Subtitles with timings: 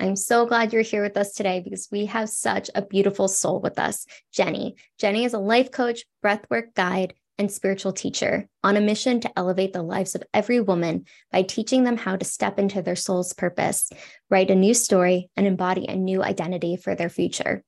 [0.00, 3.60] I'm so glad you're here with us today because we have such a beautiful soul
[3.60, 4.74] with us, Jenni.
[5.00, 9.72] Jenni is a life coach, breathwork guide, and spiritual teacher on a mission to elevate
[9.72, 13.90] the lives of every woman by teaching them how to step into their soul's purpose,
[14.30, 17.64] write a new story, and embody a new identity for their future.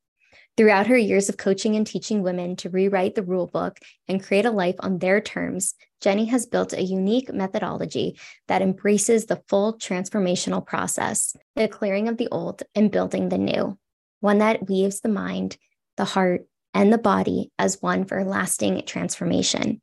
[0.56, 4.46] Throughout her years of coaching and teaching women to rewrite the rule book and create
[4.46, 8.18] a life on their terms, Jenni has built a unique methodology
[8.48, 13.78] that embraces the full transformational process, the clearing of the old and building the new,
[14.20, 15.56] one that weaves the mind,
[15.96, 19.80] the heart, and the body as one for lasting transformation.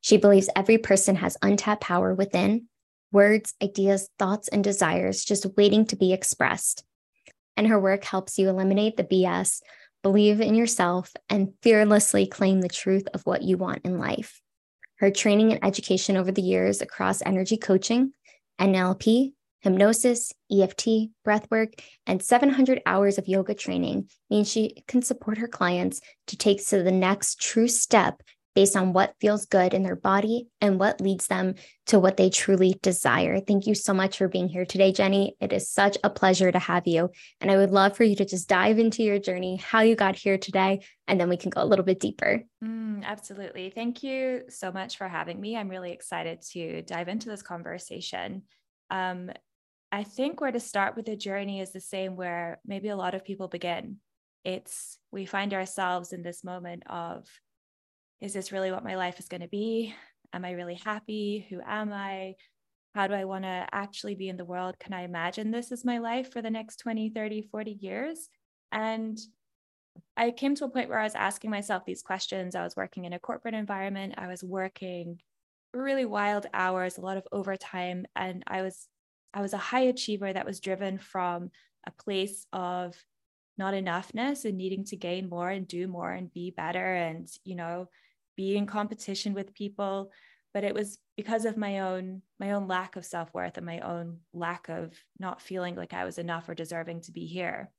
[0.00, 2.68] She believes every person has untapped power within
[3.12, 6.84] words, ideas, thoughts, and desires just waiting to be expressed.
[7.56, 9.60] And her work helps you eliminate the BS
[10.02, 14.40] believe in yourself, and fearlessly claim the truth of what you want in life.
[15.00, 18.12] Her training and education over the years across energy coaching,
[18.60, 25.48] NLP, hypnosis, EFT, breathwork, and 700 hours of yoga training means she can support her
[25.48, 28.22] clients to take to the next true step
[28.54, 31.54] based on what feels good in their body and what leads them
[31.86, 33.40] to what they truly desire.
[33.40, 35.32] Thank you so much for being here today, Jenni.
[35.40, 37.10] It is such a pleasure to have you.
[37.40, 40.16] And I would love for you to just dive into your journey, how you got
[40.16, 42.42] here today, and then we can go a little bit deeper.
[42.64, 43.70] Mm, absolutely.
[43.70, 45.56] Thank you so much for having me.
[45.56, 48.42] I'm really excited to dive into this conversation.
[48.90, 49.30] Um,
[49.92, 53.14] I think where to start with the journey is the same where maybe a lot
[53.14, 53.96] of people begin.
[54.44, 57.26] It's we find ourselves in this moment of
[58.20, 59.94] is this really what my life is going to be?
[60.32, 61.46] Am I really happy?
[61.50, 62.34] Who am I?
[62.94, 64.78] How do I want to actually be in the world?
[64.78, 68.28] Can I imagine this as my life for the next 20, 30, 40 years?
[68.72, 69.18] And
[70.16, 72.54] I came to a point where I was asking myself these questions.
[72.54, 75.20] I was working in a corporate environment, I was working
[75.72, 78.88] really wild hours, a lot of overtime, and I was
[79.32, 81.50] I was a high achiever that was driven from
[81.86, 82.96] a place of
[83.56, 87.54] not enoughness and needing to gain more and do more and be better and you
[87.54, 87.88] know
[88.40, 90.10] be in competition with people
[90.52, 94.18] but it was because of my own my own lack of self-worth and my own
[94.32, 97.70] lack of not feeling like I was enough or deserving to be here.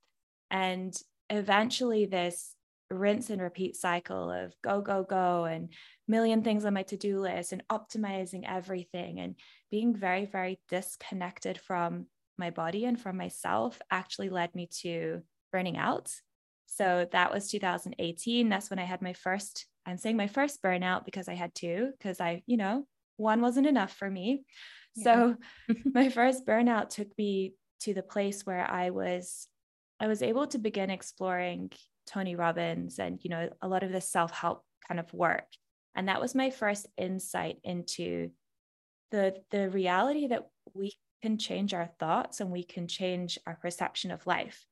[0.49, 0.95] And
[1.29, 2.55] eventually this
[2.89, 5.69] rinse and repeat cycle of go go go and
[6.07, 9.35] million things on my to-do list and optimizing everything and
[9.69, 12.05] being very very disconnected from
[12.37, 16.11] my body and from myself actually led me to burning out.
[16.67, 21.05] So that was 2018 that's when i had my first I'm saying my first burnout
[21.05, 22.85] because I had two, because I, you know,
[23.17, 24.43] one wasn't enough for me.
[24.95, 25.03] Yeah.
[25.03, 25.35] So
[25.93, 29.47] my first burnout took me to the place where I was,
[29.99, 31.71] I was able to begin exploring
[32.07, 35.45] Tony Robbins and, you know, a lot of the self-help kind of work.
[35.95, 38.31] And that was my first insight into
[39.11, 44.11] the the reality that we can change our thoughts and we can change our perception
[44.11, 44.65] of life.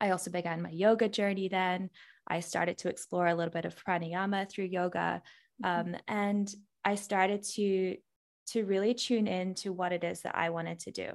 [0.00, 1.90] I also began my yoga journey then.
[2.28, 5.22] I started to explore a little bit of pranayama through yoga.
[5.64, 5.94] Mm-hmm.
[5.94, 7.96] Um, and I started to
[8.48, 11.08] to really tune in to what it is that I wanted to do.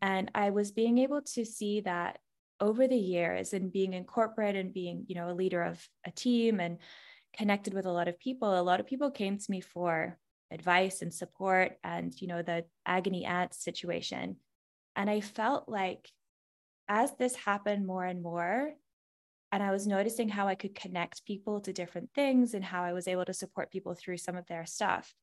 [0.00, 2.18] And I was being able to see that
[2.60, 6.10] over the years and being in corporate and being, you know, a leader of a
[6.10, 6.78] team and
[7.36, 10.16] connected with a lot of people, a lot of people came to me for
[10.50, 14.36] advice and support and, you know, the agony aunt situation.
[14.94, 16.08] And I felt like
[16.88, 18.72] as this happened more and more,
[19.52, 22.92] and I was noticing how I could connect people to different things and how I
[22.92, 25.14] was able to support people through some of their stuff.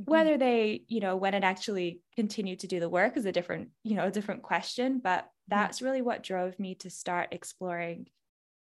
[0.00, 0.10] Mm-hmm.
[0.10, 3.68] Whether they, you know, when it actually continued to do the work is a different,
[3.82, 5.00] you know, a different question.
[5.02, 5.28] But mm-hmm.
[5.48, 5.86] that's mm-hmm.
[5.86, 8.06] really what drove me to start exploring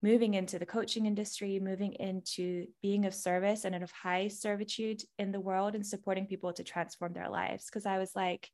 [0.03, 5.31] moving into the coaching industry, moving into being of service and of high servitude in
[5.31, 7.69] the world and supporting people to transform their lives.
[7.69, 8.49] Cause I was like,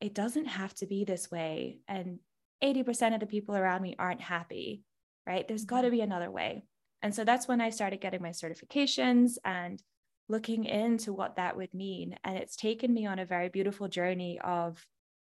[0.00, 1.78] it doesn't have to be this way.
[1.88, 2.20] And
[2.62, 4.82] 80% of the people around me aren't happy
[5.26, 5.46] right?
[5.46, 5.96] There's got to mm-hmm.
[5.96, 6.64] be another way.
[7.02, 9.82] And so that's when I started getting my certifications and
[10.28, 12.16] looking into what that would mean.
[12.24, 14.84] And it's taken me on a very beautiful journey of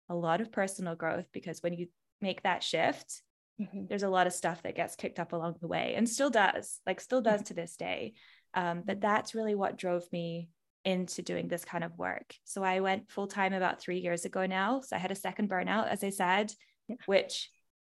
[0.09, 1.87] a lot of personal growth because when you
[2.21, 3.21] make that shift,
[3.61, 3.85] mm-hmm.
[3.87, 6.79] there's a lot of stuff that gets kicked up along the way and still does,
[6.85, 7.47] like, still does mm-hmm.
[7.47, 8.13] to this day.
[8.53, 10.49] Um, but that's really what drove me
[10.85, 12.33] into doing this kind of work.
[12.45, 14.81] So I went full time about three years ago now.
[14.81, 16.51] So I had a second burnout, as I said,
[16.89, 16.95] yeah.
[17.06, 17.50] which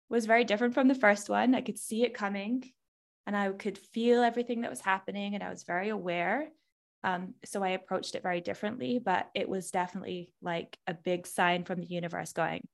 [0.09, 1.55] was very different from the first one.
[1.55, 2.63] I could see it coming
[3.25, 6.49] and I could feel everything that was happening and I was very aware.
[7.03, 11.63] Um, so I approached it very differently, but it was definitely like a big sign
[11.63, 12.67] from the universe going,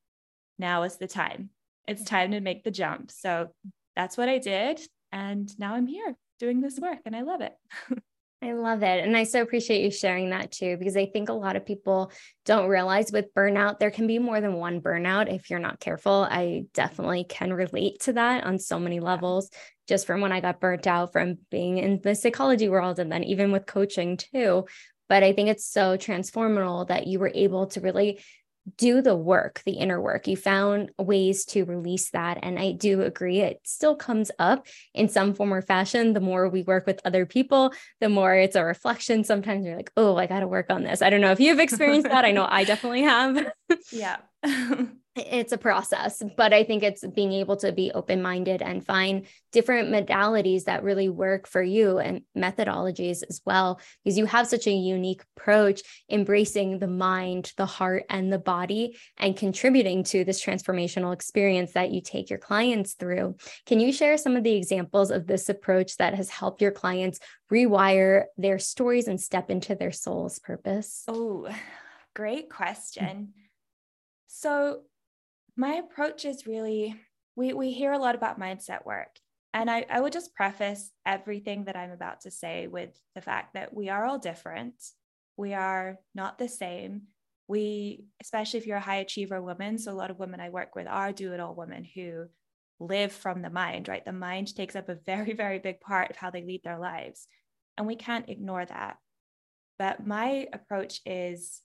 [0.58, 1.50] now is the time.
[1.86, 3.10] It's time to make the jump.
[3.10, 3.50] So
[3.94, 4.80] that's what I did.
[5.12, 7.52] And now I'm here doing this work and I love it.
[8.42, 9.02] I love it.
[9.02, 12.12] And I so appreciate you sharing that too, because I think a lot of people
[12.44, 16.26] don't realize with burnout, there can be more than one burnout if you're not careful.
[16.30, 19.50] I definitely can relate to that on so many levels,
[19.88, 23.24] just from when I got burnt out from being in the psychology world and then
[23.24, 24.66] even with coaching too.
[25.08, 28.20] But I think it's so transformational that you were able to really
[28.76, 30.26] do the work, the inner work.
[30.26, 32.38] You found ways to release that.
[32.42, 36.12] And I do agree, it still comes up in some form or fashion.
[36.12, 39.24] The more we work with other people, the more it's a reflection.
[39.24, 41.02] Sometimes you're like, oh, I got to work on this.
[41.02, 42.24] I don't know if you've experienced that.
[42.24, 43.52] I know I definitely have.
[43.92, 44.16] yeah.
[45.16, 49.26] it's a process but i think it's being able to be open minded and find
[49.52, 54.66] different modalities that really work for you and methodologies as well because you have such
[54.66, 55.80] a unique approach
[56.10, 61.90] embracing the mind the heart and the body and contributing to this transformational experience that
[61.90, 63.36] you take your clients through.
[63.66, 67.18] Can you share some of the examples of this approach that has helped your clients
[67.50, 71.04] rewire their stories and step into their soul's purpose?
[71.08, 71.48] Oh
[72.14, 73.04] great question.
[73.04, 73.28] Mm.
[74.26, 74.82] So
[75.56, 76.94] my approach is really
[77.34, 79.18] we we hear a lot about mindset work.
[79.54, 83.54] And I, I would just preface everything that i'm about to say with the fact
[83.54, 84.74] that we are all different.
[85.36, 87.02] We are not the same.
[87.48, 90.74] We especially if you're a high achiever woman so a lot of women i work
[90.74, 92.26] with are do it all women who
[92.80, 94.04] live from the mind right?
[94.04, 97.28] The mind takes up a very very big part of how they lead their lives.
[97.78, 98.96] And we can't ignore that.
[99.78, 101.60] But my approach is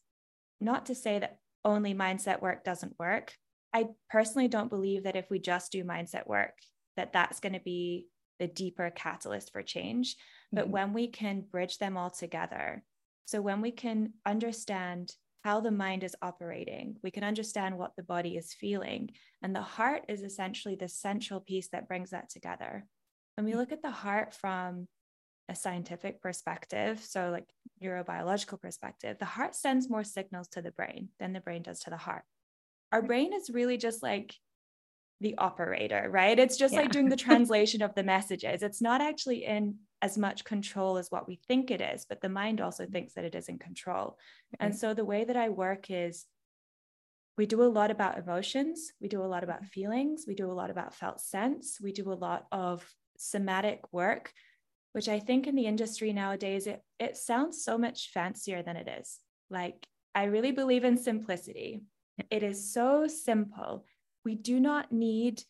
[0.59, 3.33] not to say that only mindset work doesn't work
[3.73, 6.53] I personally don't believe that if we just do mindset work,
[6.97, 8.07] that that's going to be
[8.39, 10.15] the deeper catalyst for change.
[10.51, 10.71] But mm-hmm.
[10.71, 12.83] when we can bridge them all together,
[13.25, 15.13] so when we can understand
[15.43, 19.11] how the mind is operating, we can understand what the body is feeling.
[19.41, 22.85] And the heart is essentially the central piece that brings that together.
[23.35, 23.57] When we mm.
[23.57, 24.87] look at the heart from
[25.49, 27.47] a scientific perspective, so like
[27.83, 31.89] neurobiological perspective, the heart sends more signals to the brain than the brain does to
[31.89, 32.23] the heart
[32.91, 34.35] our brain is really just like
[35.21, 36.37] the operator, right?
[36.37, 36.81] It's just yeah.
[36.81, 38.63] like doing the translation of the messages.
[38.63, 42.29] It's not actually in as much control as what we think it is, but the
[42.29, 44.17] mind also thinks that it is in control.
[44.55, 44.65] Mm-hmm.
[44.65, 46.25] And so the way that I work is
[47.37, 50.53] we do a lot about emotions, we do a lot about feelings, we do a
[50.53, 52.83] lot about felt sense, we do a lot of
[53.17, 54.33] somatic work,
[54.93, 58.87] which I think in the industry nowadays it it sounds so much fancier than it
[58.99, 59.19] is.
[59.49, 61.83] Like I really believe in simplicity.
[62.29, 63.85] It is so simple.
[64.23, 65.43] We do not need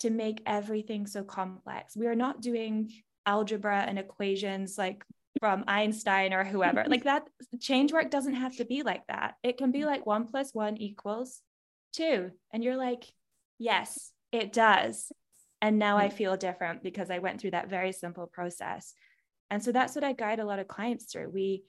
[0.00, 1.96] to make everything so complex.
[1.96, 2.90] We are not doing
[3.26, 5.04] algebra and equations like
[5.38, 6.84] from Einstein or whoever.
[6.86, 7.28] like that
[7.60, 9.34] change work doesn't have to be like that.
[9.42, 11.40] It can be like one plus one equals
[11.92, 12.30] two.
[12.52, 13.04] And you're like,
[13.58, 15.12] yes, it does.
[15.62, 16.16] And now I hmm.
[16.16, 18.94] feel different because I went through that very simple process.
[19.50, 21.30] And so that's what I guide a lot of clients through.
[21.30, 21.64] We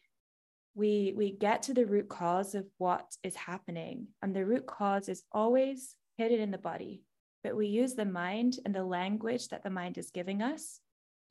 [0.73, 5.09] we we get to the root cause of what is happening and the root cause
[5.09, 7.03] is always hidden in the body
[7.43, 10.79] but we use the mind and the language that the mind is giving us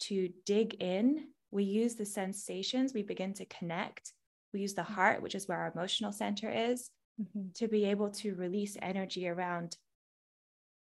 [0.00, 4.12] to dig in we use the sensations we begin to connect
[4.52, 4.92] we use the mm-hmm.
[4.94, 7.48] heart which is where our emotional center is mm-hmm.
[7.54, 9.76] to be able to release energy around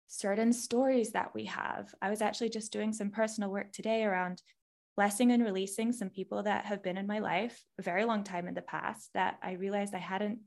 [0.07, 4.41] certain stories that we have i was actually just doing some personal work today around
[4.95, 8.47] blessing and releasing some people that have been in my life a very long time
[8.47, 10.39] in the past that I realized I hadn't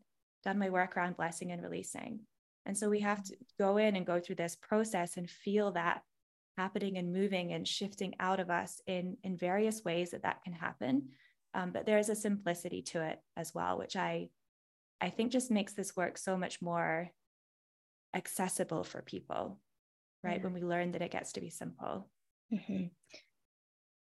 [0.45, 2.21] done my work around blessing and releasing.
[2.65, 6.03] And so we have to go in and go through this process and feel that
[6.57, 10.53] happening and moving and shifting out of us in, in various ways that that can
[10.53, 11.09] happen.
[11.55, 14.29] Um, but there's a simplicity to it as well, which I,
[15.01, 17.11] I think just makes this work so much more
[18.15, 19.61] accessible for people,
[20.25, 20.39] right?
[20.39, 20.45] Yeah.
[20.45, 22.09] When we learn that it gets to be simple.
[22.53, 22.87] Mm-hmm.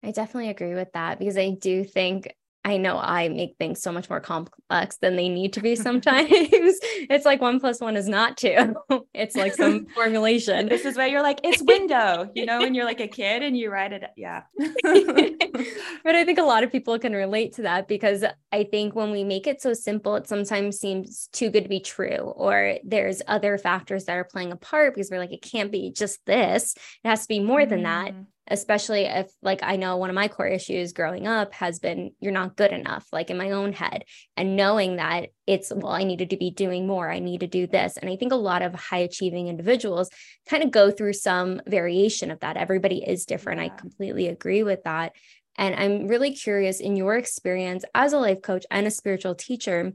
[0.05, 2.35] I definitely agree with that because I do think
[2.67, 6.29] I know I make things so much more complex than they need to be sometimes.
[6.31, 8.75] it's like one plus one is not two.
[9.15, 10.69] It's like some formulation.
[10.69, 13.57] This is where you're like, it's window, you know, when you're like a kid and
[13.57, 14.03] you write it.
[14.17, 14.43] Yeah.
[14.59, 19.13] but I think a lot of people can relate to that because I think when
[19.13, 23.23] we make it so simple, it sometimes seems too good to be true, or there's
[23.29, 26.75] other factors that are playing a part because we're like, it can't be just this.
[27.05, 28.15] It has to be more than that.
[28.15, 28.27] Mm.
[28.47, 32.33] Especially if like i know one of my core issues growing up has been you're
[32.33, 34.05] not good enough like in my own head.
[34.37, 37.67] And knowing that it's well i needed to be doing more i need to do
[37.67, 37.97] this.
[37.97, 40.11] And i think a lot of high achieving individuals
[40.49, 42.57] kind of go through some variation of that.
[42.57, 43.61] Everybody is different.
[43.61, 43.67] Yeah.
[43.67, 45.13] i completely agree with that.
[45.57, 49.95] And i'm really curious in your experience as a life coach and a spiritual teacher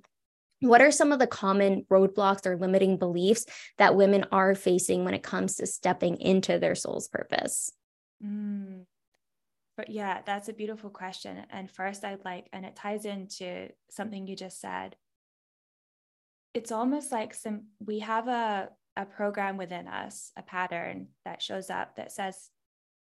[0.62, 3.46] what are some of the common roadblocks or limiting beliefs
[3.78, 7.72] that women are facing when it comes to stepping into their soul's purpose
[8.24, 8.86] Mm.
[9.78, 11.46] But yeah, that's a beautiful question.
[11.50, 14.96] And first, I'd like, and it ties into something you just said.
[16.54, 21.70] It's almost like some, we have a, a program within us, a pattern that shows
[21.70, 22.50] up that says,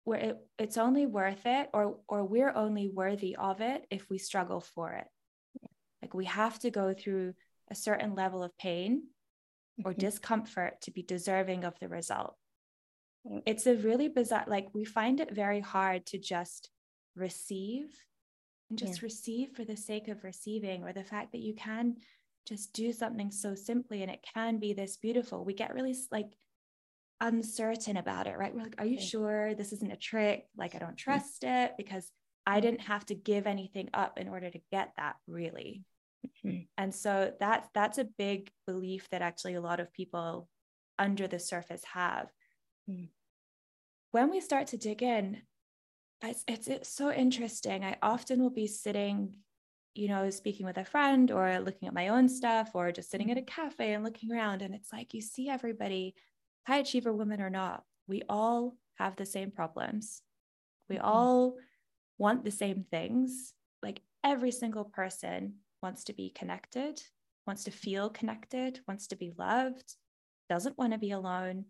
[0.03, 4.17] where it, it's only worth it or or we're only worthy of it if we
[4.17, 5.07] struggle for it
[6.01, 7.33] like we have to go through
[7.69, 9.03] a certain level of pain
[9.85, 12.35] or discomfort to be deserving of the result
[13.45, 16.69] it's a really bizarre like we find it very hard to just
[17.15, 17.87] receive
[18.69, 19.05] and just yeah.
[19.05, 21.95] receive for the sake of receiving or the fact that you can
[22.47, 25.45] just do something so simply and it can be this beautiful.
[25.45, 26.33] We get really like
[27.19, 28.53] uncertain about it right?
[28.53, 30.45] We're like are you sure this isn't a trick?
[30.57, 32.11] Like i don't trust it because
[32.47, 35.83] i didn't have to give anything up in order to get that really.
[36.45, 36.59] Mm-hmm.
[36.77, 40.47] and so that's that's a big belief that actually a lot of people
[40.99, 42.27] under the surface have
[42.89, 43.09] Mm.
[44.11, 45.41] When we start to dig in,
[46.23, 47.83] it's, it's, it's so interesting.
[47.83, 49.35] I often will be sitting,
[49.95, 53.31] you know, speaking with a friend or looking at my own stuff or just sitting
[53.31, 53.61] at a mm-hmm.
[53.61, 54.61] cafe and looking around.
[54.61, 56.15] And it's like you see everybody,
[56.67, 60.21] high achiever women or not, we all have the same problems.
[60.89, 61.05] We mm-hmm.
[61.05, 61.55] all
[62.17, 63.53] want the same things.
[63.81, 67.01] Like every single person wants to be connected,
[67.47, 69.95] wants to feel connected, wants to be loved,
[70.49, 71.65] doesn't want to be alone,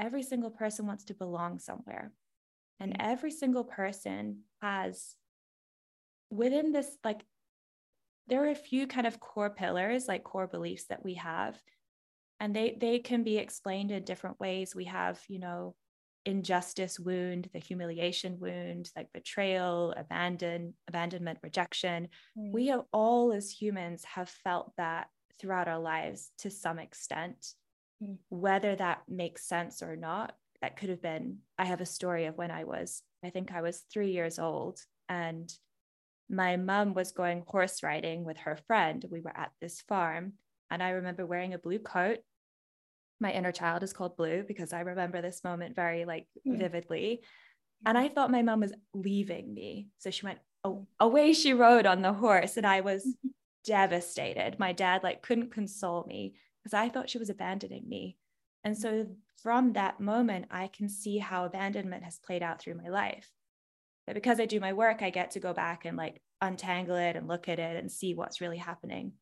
[0.00, 2.12] every single person wants to belong somewhere.
[2.80, 3.10] And mm-hmm.
[3.10, 5.14] every single person has
[6.30, 7.22] within this, like,
[8.26, 11.60] there are a few kind of core pillars, like core beliefs that we have.
[12.38, 14.74] And they they can be explained in different ways.
[14.74, 15.74] We have, you know,
[16.24, 22.08] injustice wound, the humiliation wound, like betrayal, abandon, abandonment, rejection.
[22.38, 22.52] Mm.
[22.52, 27.54] We have all as humans have felt that throughout our lives to some extent.
[28.28, 32.36] Whether that makes sense or not that could have been i have a story of
[32.36, 34.78] when i was i think i was three years old
[35.08, 35.50] and
[36.28, 39.04] my mom was going horse riding with her friend.
[39.10, 40.34] We were at this farm
[40.70, 42.18] and i remember wearing a blue coat.
[43.18, 46.56] My inner child is called blue because i remember this moment very like mm.
[46.56, 47.22] vividly.
[47.84, 49.88] And i thought my mom was leaving me.
[49.98, 53.04] So she went oh, away she rode on the horse and i was
[53.64, 54.60] devastated.
[54.60, 58.16] My dad like couldn't console me because I thought she was abandoning me.
[58.64, 59.06] And so
[59.42, 63.30] from that moment, I can see how abandonment has played out through my life.
[64.06, 67.16] But because I do my work, I get to go back and like untangle it
[67.16, 69.12] and look at it and see what's really happening.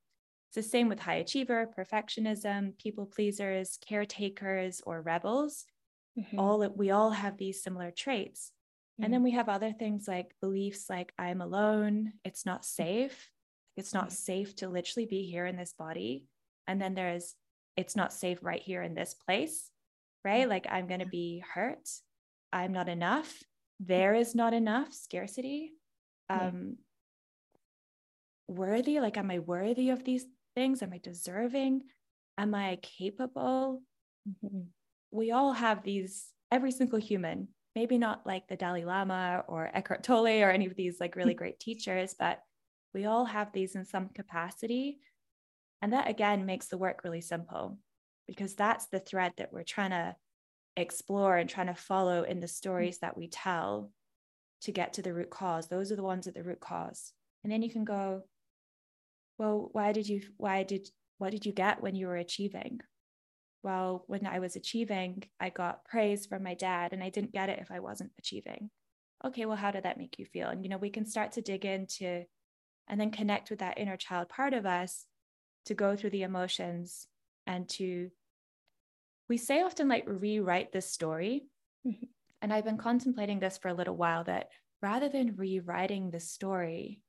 [0.48, 5.66] It's the same with high achiever, perfectionism, people pleasers, caretakers, or rebels.
[6.18, 6.38] Mm-hmm.
[6.38, 8.50] All we all have these similar traits.
[8.94, 9.04] Mm-hmm.
[9.04, 9.24] And then mm-hmm.
[9.24, 13.30] we have other things like beliefs like I'm alone, it's not safe.
[13.76, 14.14] It's not mm-hmm.
[14.14, 16.24] safe to literally be here in this body
[16.68, 17.34] and then there's
[17.76, 19.70] it's not safe right here in this place
[20.24, 20.42] right?
[20.42, 20.50] Mm-hmm.
[20.50, 21.88] like i'm going to be hurt.
[22.52, 23.42] I'm not enough.
[23.78, 25.72] There is not enough scarcity.
[26.30, 26.76] Um
[28.48, 30.82] worthy like am i worthy of these things?
[30.82, 31.82] Am i deserving?
[32.36, 33.82] Am i capable?
[34.28, 34.64] Mm-hmm.
[35.10, 40.02] we all have these every single human maybe not like the dalai lama or eckhart
[40.02, 42.40] tolle or any of these like really great teachers but
[42.92, 44.98] we all have these in some capacity
[45.82, 47.78] and that again makes the work really simple
[48.26, 50.14] because that's the thread that we're trying to
[50.76, 52.50] explore and trying to follow in the mm.
[52.50, 53.90] stories that we tell
[54.62, 55.68] to get to the root cause.
[55.68, 57.12] Those are the ones at the root cause.
[57.42, 58.22] And then you can go,
[59.38, 62.80] well, why did you, why did, what did you get when you were achieving?
[63.62, 67.48] Well, when I was achieving, I got praise from my dad and I didn't get
[67.48, 68.70] it if I wasn't achieving.
[69.24, 70.48] Okay, well, how did that make you feel?
[70.48, 72.24] And, you know, we can start to dig into
[72.88, 75.06] and then connect with that inner child part of us
[75.68, 77.06] to go through the emotions
[77.46, 78.10] and to
[79.28, 81.46] we say often like rewrite this story
[81.86, 82.04] mm-hmm.
[82.42, 84.48] and i've been contemplating this for a little while that
[84.82, 87.00] rather than rewriting the story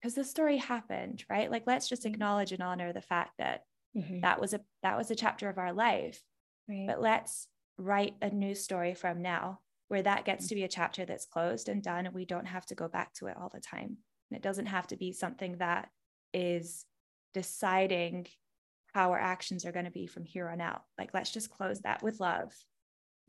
[0.00, 2.14] because the story happened right like let's just mm-hmm.
[2.14, 3.62] acknowledge and honor the fact that
[3.96, 4.20] mm-hmm.
[4.20, 6.22] that was a that was a chapter of our life
[6.68, 6.86] right.
[6.86, 10.50] but let's write a new story from now where that gets mm-hmm.
[10.50, 13.12] to be a chapter that's closed and done and we don't have to go back
[13.14, 13.96] to it all the time
[14.30, 15.88] and it doesn't have to be something that
[16.32, 16.84] is
[17.34, 18.26] deciding
[18.94, 20.82] how our actions are going to be from here on out.
[20.96, 22.54] Like, let's just close that with love,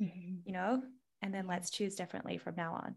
[0.02, 0.36] mm-hmm.
[0.46, 0.82] you know?
[1.26, 2.96] and then let's choose differently from now on.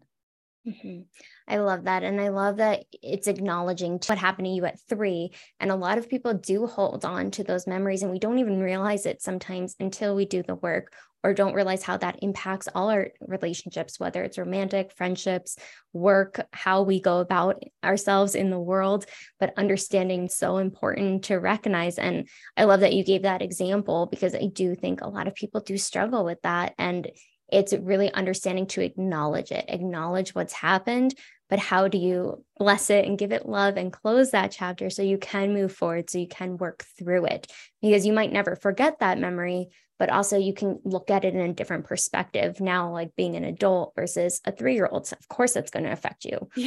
[0.69, 1.01] Mm-hmm.
[1.47, 2.03] I love that.
[2.03, 5.31] And I love that it's acknowledging what happened to you at three.
[5.59, 8.59] And a lot of people do hold on to those memories, and we don't even
[8.59, 12.89] realize it sometimes until we do the work or don't realize how that impacts all
[12.89, 15.57] our relationships, whether it's romantic, friendships,
[15.91, 19.05] work, how we go about ourselves in the world.
[19.37, 21.97] But understanding so important to recognize.
[21.97, 25.35] And I love that you gave that example because I do think a lot of
[25.35, 26.73] people do struggle with that.
[26.77, 27.09] And
[27.51, 31.15] it's really understanding to acknowledge it, acknowledge what's happened,
[31.49, 35.01] but how do you bless it and give it love and close that chapter so
[35.01, 37.51] you can move forward, so you can work through it?
[37.81, 41.41] Because you might never forget that memory, but also you can look at it in
[41.41, 45.11] a different perspective now, like being an adult versus a three year old.
[45.11, 46.49] Of course, that's going to affect you.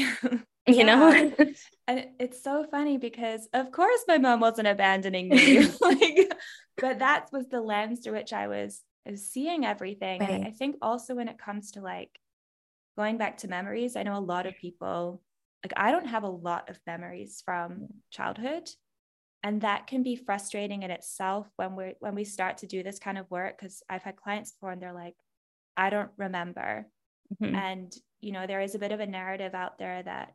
[0.64, 0.74] Yeah.
[0.74, 0.84] You yeah.
[0.84, 1.32] know?
[1.88, 5.66] and it's so funny because, of course, my mom wasn't abandoning me.
[5.80, 6.32] like,
[6.76, 10.20] but that was the lens through which I was is seeing everything.
[10.20, 10.30] Right.
[10.30, 12.18] And I think also when it comes to like
[12.96, 15.22] going back to memories, I know a lot of people,
[15.64, 18.68] like I don't have a lot of memories from childhood.
[19.44, 23.00] And that can be frustrating in itself when we when we start to do this
[23.00, 23.58] kind of work.
[23.58, 25.16] Cause I've had clients before and they're like,
[25.76, 26.86] I don't remember.
[27.42, 27.54] Mm-hmm.
[27.56, 30.34] And you know, there is a bit of a narrative out there that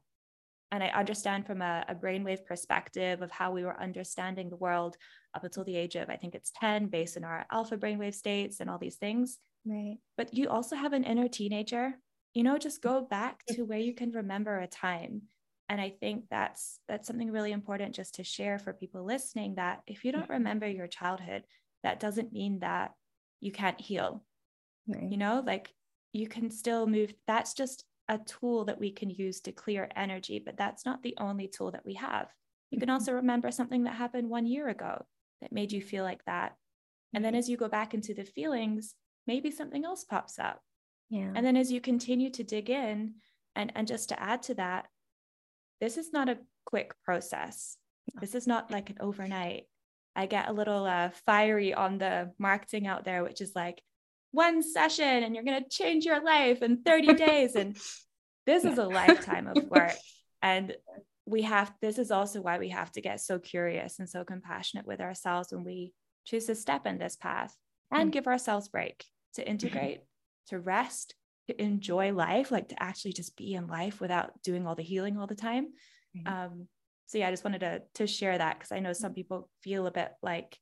[0.72, 4.98] and I understand from a, a brainwave perspective of how we were understanding the world
[5.34, 8.60] up until the age of, I think it's 10, based on our alpha brainwave states
[8.60, 9.38] and all these things.
[9.66, 9.98] Right.
[10.18, 11.94] But you also have an inner teenager,
[12.34, 15.24] you know, just go back to where you can remember a time.
[15.70, 19.82] And I think that's that's something really important just to share for people listening that
[19.86, 21.44] if you don't remember your childhood,
[21.84, 22.92] that doesn't mean that
[23.42, 24.24] you can't heal.
[24.88, 25.12] Right.
[25.12, 25.74] You know, like
[26.14, 27.14] you can still move.
[27.26, 31.16] That's just a tool that we can use to clear energy, but that's not the
[31.20, 32.28] only tool that we have.
[32.72, 32.94] You can mm-hmm.
[32.94, 35.06] also remember something that happened one year ago
[35.42, 36.56] that made you feel like that.
[37.14, 37.40] And then mm-hmm.
[37.40, 38.96] as you go back into the feelings,
[39.26, 40.62] maybe something else pops up.
[41.10, 41.32] Yeah.
[41.36, 43.16] And then as you continue to dig in,
[43.56, 44.88] and, and just to add to that,
[45.82, 47.78] this is not a quick process.
[48.20, 49.64] This is not like an overnight.
[50.16, 53.82] I get a little uh, fiery on the marketing out there, which is like,
[54.32, 57.56] one session and you're going to change your life in 30 days.
[57.56, 57.78] And
[58.46, 59.94] this is a lifetime of work.
[60.42, 60.76] And
[61.26, 64.88] we have, this is also why we have to get so curious and so compassionate
[64.88, 65.94] with ourselves when we
[66.26, 67.56] choose to step in this path
[67.92, 68.10] and mm-hmm.
[68.12, 69.52] give ourselves break to mm-hmm.
[69.52, 70.00] integrate,
[70.48, 71.16] to rest,
[71.48, 75.18] to enjoy life, like to actually just be in life without doing all the healing
[75.18, 75.68] all the time.
[76.16, 76.34] Mm-hmm.
[76.34, 76.68] Um,
[77.08, 79.88] so yeah, I just wanted to to share that because I know some people feel
[79.88, 80.58] a bit like,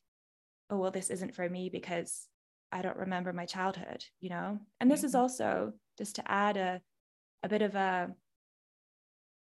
[0.69, 2.27] oh well, this isn't for me because
[2.75, 4.59] I don't remember my childhood, you know?
[4.81, 5.21] And this is mm-hmm.
[5.21, 6.81] also just to add a,
[7.41, 8.09] a bit of a,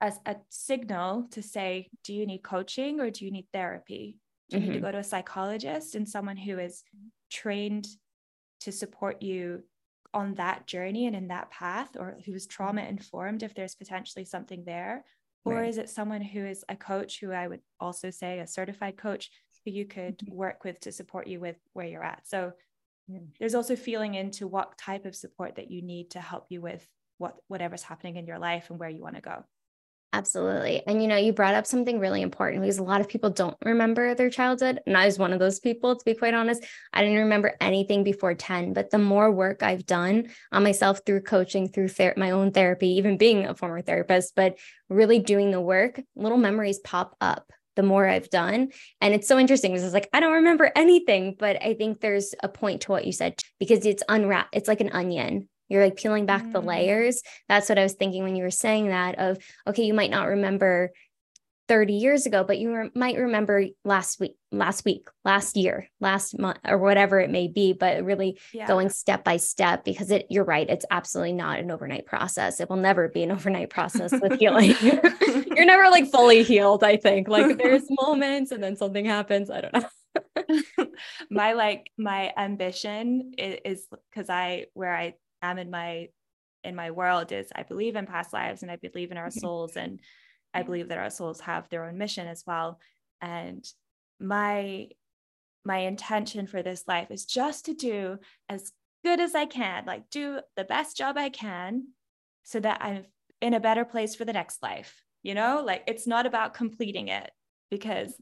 [0.02, 4.19] a, a signal to say, do you need coaching or do you need therapy?
[4.50, 4.69] Do you mm-hmm.
[4.69, 4.86] need to mm-hmm.
[4.86, 6.84] go to a psychologist and someone who is
[7.32, 7.88] trained
[8.62, 9.63] to support you
[10.13, 12.91] on that journey and in that path, or who is trauma mm-hmm.
[12.91, 15.06] informed if there's potentially something there?
[15.43, 15.69] Or right.
[15.69, 19.32] is it someone who is a coach who I would also say a certified coach
[19.65, 22.28] who you could work with to support you with where you're at?
[22.28, 22.54] So
[23.39, 26.88] there's also feeling into what type of support that you need to help you with
[27.18, 29.44] what whatever's happening in your life and where you want to go
[30.13, 30.84] Absolutely.
[30.86, 33.58] And you know, you brought up something really important because a lot of people don't
[33.66, 34.80] remember their childhood.
[34.86, 36.63] And I was one of those people, to be quite honest.
[36.94, 41.22] I didn't remember anything before 10, but the more work I've done on myself through
[41.22, 45.60] coaching, through ther- my own therapy, even being a former therapist, but really doing the
[45.60, 48.70] work, little memories pop up the more I've done.
[49.02, 52.34] And it's so interesting because it's like, I don't remember anything, but I think there's
[52.42, 54.56] a point to what you said because it's unwrapped.
[54.56, 55.50] It's like an onion.
[55.70, 56.52] You're like peeling back mm.
[56.52, 57.22] the layers.
[57.50, 60.28] That's what I was thinking when you were saying that of, okay, you might not
[60.28, 60.92] remember
[61.74, 66.38] 30 years ago, but you re- might remember last week, last week, last year, last
[66.38, 68.68] month, or whatever it may be, but really yeah.
[68.68, 70.70] going step by step because it, you're right.
[70.70, 72.60] It's absolutely not an overnight process.
[72.60, 74.76] It will never be an overnight process with healing.
[74.84, 77.28] you're never like fully healed, I think.
[77.28, 79.50] Like there's moments and then something happens.
[79.50, 80.86] I don't know.
[81.32, 86.10] my like my ambition is because I where I am in my
[86.64, 89.40] in my world is I believe in past lives and I believe in our mm-hmm.
[89.40, 90.00] souls and
[90.54, 92.80] I believe that our souls have their own mission as well.
[93.22, 93.66] And
[94.20, 94.89] my
[95.66, 100.10] my intention for this life is just to do as good as I can, like
[100.10, 101.88] do the best job I can
[102.44, 103.06] so that I'm
[103.42, 105.02] in a better place for the next life.
[105.22, 107.32] You know, like it's not about completing it
[107.72, 108.13] because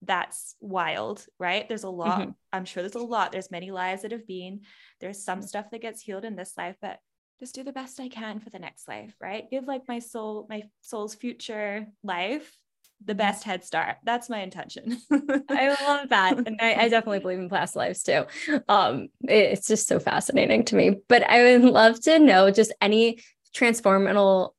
[0.00, 1.68] that's wild, right?
[1.68, 2.30] There's a lot, mm-hmm.
[2.52, 3.32] I'm sure there's a lot.
[3.32, 4.62] There's many lives that have been.
[5.00, 6.98] There's some stuff that gets healed in this life, but
[7.42, 9.50] just do the best I can for the next life, right?
[9.50, 12.56] Give like my soul, my soul's future life
[13.04, 13.96] the best head start.
[14.04, 14.96] That's my intention.
[15.50, 16.38] I love that.
[16.46, 18.26] And I, I, definitely believe in past lives too.
[18.68, 20.98] Um, it, it's just so fascinating to me.
[21.08, 23.18] But I would love to know just any
[23.56, 24.50] transformational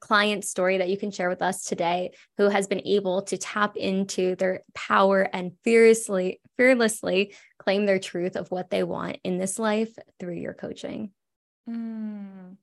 [0.00, 3.76] client story that you can share with us today who has been able to tap
[3.76, 9.58] into their power and fearlessly fearlessly claim their truth of what they want in this
[9.58, 11.12] life through your coaching
[11.68, 12.56] mm,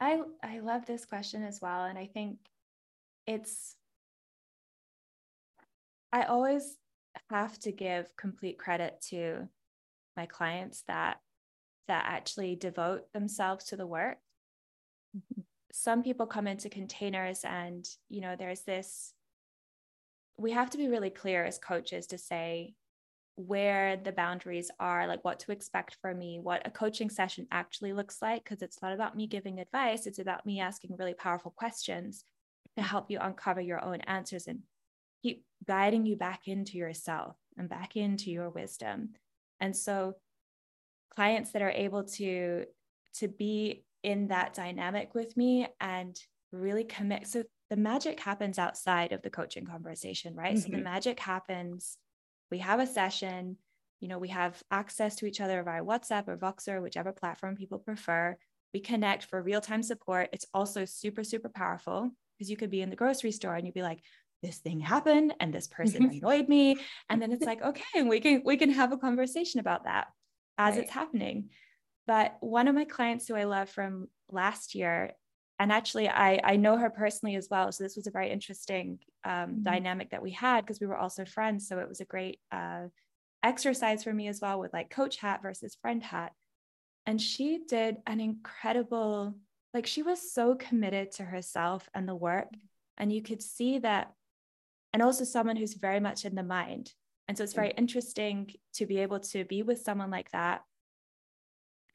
[0.00, 2.38] i i love this question as well and i think
[3.26, 3.76] it's
[6.12, 6.76] i always
[7.30, 9.48] have to give complete credit to
[10.16, 11.18] my clients that
[11.88, 14.18] that actually devote themselves to the work.
[15.16, 15.42] Mm-hmm.
[15.72, 19.12] Some people come into containers and you know there's this
[20.36, 22.74] we have to be really clear as coaches to say
[23.36, 27.92] where the boundaries are like what to expect from me what a coaching session actually
[27.92, 31.52] looks like because it's not about me giving advice it's about me asking really powerful
[31.56, 32.24] questions
[32.76, 34.60] to help you uncover your own answers and
[35.22, 39.10] keep guiding you back into yourself and back into your wisdom
[39.60, 40.14] and so
[41.14, 42.64] clients that are able to
[43.14, 46.16] to be in that dynamic with me and
[46.52, 47.26] really commit.
[47.26, 50.54] So the magic happens outside of the coaching conversation, right?
[50.54, 50.60] Mm-hmm.
[50.60, 50.84] So the mm-hmm.
[50.84, 51.96] magic happens,
[52.50, 53.56] we have a session,
[54.00, 57.78] you know, we have access to each other via WhatsApp or Voxer, whichever platform people
[57.78, 58.36] prefer.
[58.72, 60.30] We connect for real time support.
[60.32, 63.74] It's also super, super powerful because you could be in the grocery store and you'd
[63.74, 64.00] be like,
[64.42, 66.76] this thing happened and this person annoyed me.
[67.08, 70.08] And then it's like, okay, we can we can have a conversation about that
[70.58, 70.84] as right.
[70.84, 71.50] it's happening.
[72.06, 75.12] But one of my clients who I love from last year,
[75.58, 77.70] and actually I, I know her personally as well.
[77.70, 79.62] So this was a very interesting um, mm-hmm.
[79.62, 81.68] dynamic that we had because we were also friends.
[81.68, 82.84] So it was a great uh,
[83.42, 86.32] exercise for me as well with like coach hat versus friend hat.
[87.06, 89.34] And she did an incredible,
[89.72, 92.48] like she was so committed to herself and the work.
[92.96, 94.12] And you could see that,
[94.92, 96.92] and also someone who's very much in the mind.
[97.28, 100.62] And so it's very interesting to be able to be with someone like that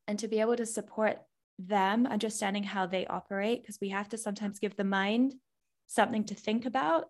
[0.07, 1.19] and to be able to support
[1.59, 5.35] them understanding how they operate because we have to sometimes give the mind
[5.87, 7.05] something to think about.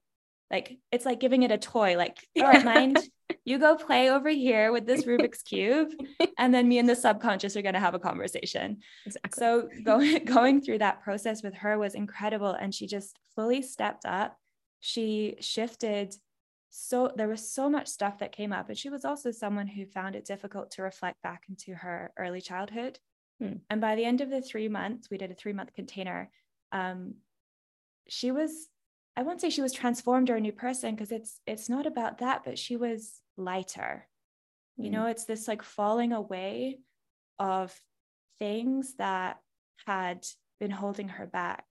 [0.49, 2.97] Like it's like giving it a toy like all right mind
[3.45, 5.89] you go play over here with this rubik's cube
[6.39, 8.77] and then me and the subconscious are going to have a conversation.
[9.05, 9.39] Exactly.
[9.39, 14.05] so going going through that process with her was incredible and she just fully stepped
[14.05, 14.35] up.
[14.79, 16.15] She shifted
[16.71, 19.85] so there was so much stuff that came up and she was also someone who
[19.85, 22.99] found it difficult to reflect back into her early childhood
[23.39, 23.53] hmm.
[23.69, 26.29] and by the end of the three months we did a three month container
[26.71, 27.15] um,
[28.07, 28.67] she was
[29.15, 32.19] i won't say she was transformed or a new person because it's it's not about
[32.19, 34.07] that but she was lighter
[34.77, 34.85] hmm.
[34.85, 36.79] you know it's this like falling away
[37.37, 37.73] of
[38.39, 39.37] things that
[39.85, 40.25] had
[40.59, 41.65] been holding her back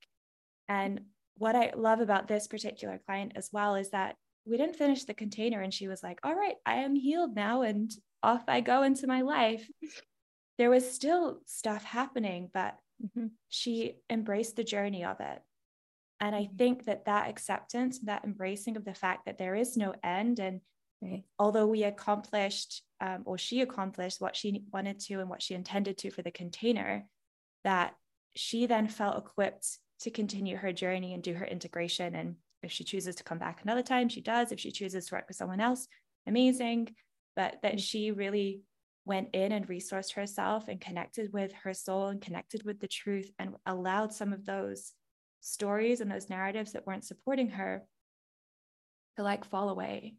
[0.68, 1.00] and
[1.36, 5.14] what i love about this particular client as well is that we didn't finish the
[5.14, 8.82] container and she was like all right i am healed now and off i go
[8.82, 9.68] into my life
[10.58, 13.28] there was still stuff happening but mm-hmm.
[13.48, 15.40] she embraced the journey of it
[16.20, 16.56] and i mm-hmm.
[16.56, 20.60] think that that acceptance that embracing of the fact that there is no end and
[21.02, 21.24] right.
[21.38, 25.96] although we accomplished um, or she accomplished what she wanted to and what she intended
[25.96, 27.06] to for the container
[27.64, 27.94] that
[28.34, 32.84] she then felt equipped to continue her journey and do her integration and if she
[32.84, 34.52] chooses to come back another time, she does.
[34.52, 35.86] If she chooses to work with someone else,
[36.26, 36.94] amazing.
[37.36, 37.80] But that mm.
[37.80, 38.62] she really
[39.08, 43.30] went in and resourced herself and connected with her soul and connected with the truth
[43.38, 44.92] and allowed some of those
[45.40, 47.82] stories and those narratives that weren't supporting her
[49.16, 50.14] to like fall away.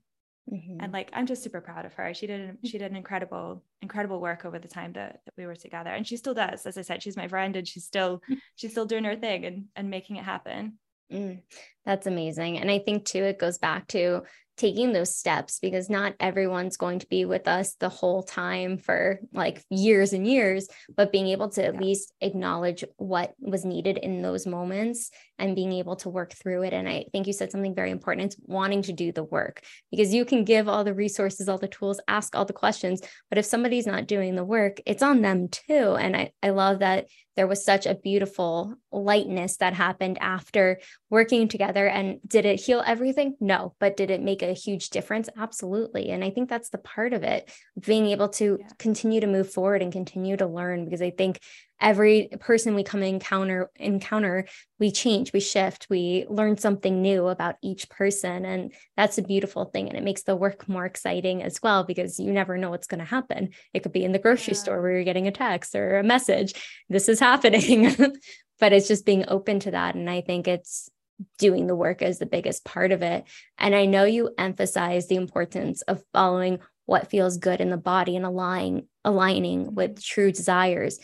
[0.52, 0.78] Mm-hmm.
[0.82, 2.14] And like I'm just super proud of her.
[2.14, 5.56] She did she did an incredible incredible work over the time that, that we were
[5.56, 6.66] together and she still does.
[6.66, 8.22] As I said, she's my friend and she's still
[8.56, 10.80] she's still doing her thing and and making it happen.
[11.12, 11.42] Mm,
[11.86, 12.58] that's amazing.
[12.58, 14.24] And I think too, it goes back to
[14.60, 19.20] taking those steps because not everyone's going to be with us the whole time for
[19.34, 21.80] like years and years, but being able to at yeah.
[21.80, 26.74] least acknowledge what was needed in those moments and being able to work through it.
[26.74, 28.28] And I think you said something very important.
[28.28, 31.68] It's wanting to do the work because you can give all the resources, all the
[31.68, 35.48] tools, ask all the questions, but if somebody's not doing the work, it's on them
[35.48, 35.96] too.
[36.00, 41.48] And I, I love that there was such a beautiful lightness that happened after working
[41.48, 41.88] together.
[41.88, 43.38] And did it heal everything?
[43.40, 45.30] No, but did it make a huge difference?
[45.38, 46.10] Absolutely.
[46.10, 47.50] And I think that's the part of it,
[47.80, 48.68] being able to yeah.
[48.78, 51.40] continue to move forward and continue to learn, because I think
[51.82, 54.46] every person we come encounter encounter
[54.80, 59.66] we change we shift we learn something new about each person and that's a beautiful
[59.66, 62.88] thing and it makes the work more exciting as well because you never know what's
[62.88, 64.60] going to happen it could be in the grocery yeah.
[64.60, 66.54] store where you're getting a text or a message
[66.90, 67.96] this is happening
[68.60, 70.90] but it's just being open to that and i think it's
[71.38, 73.26] doing the work is the biggest part of it.
[73.58, 78.16] And I know you emphasize the importance of following what feels good in the body
[78.16, 80.02] and aligning aligning with mm-hmm.
[80.02, 81.00] true desires.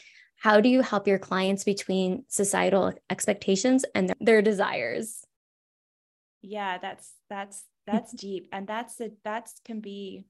[0.46, 5.26] How do you help your clients between societal expectations and their, their desires?
[6.44, 10.24] Yeah, that's that's that's deep and that's a that's can be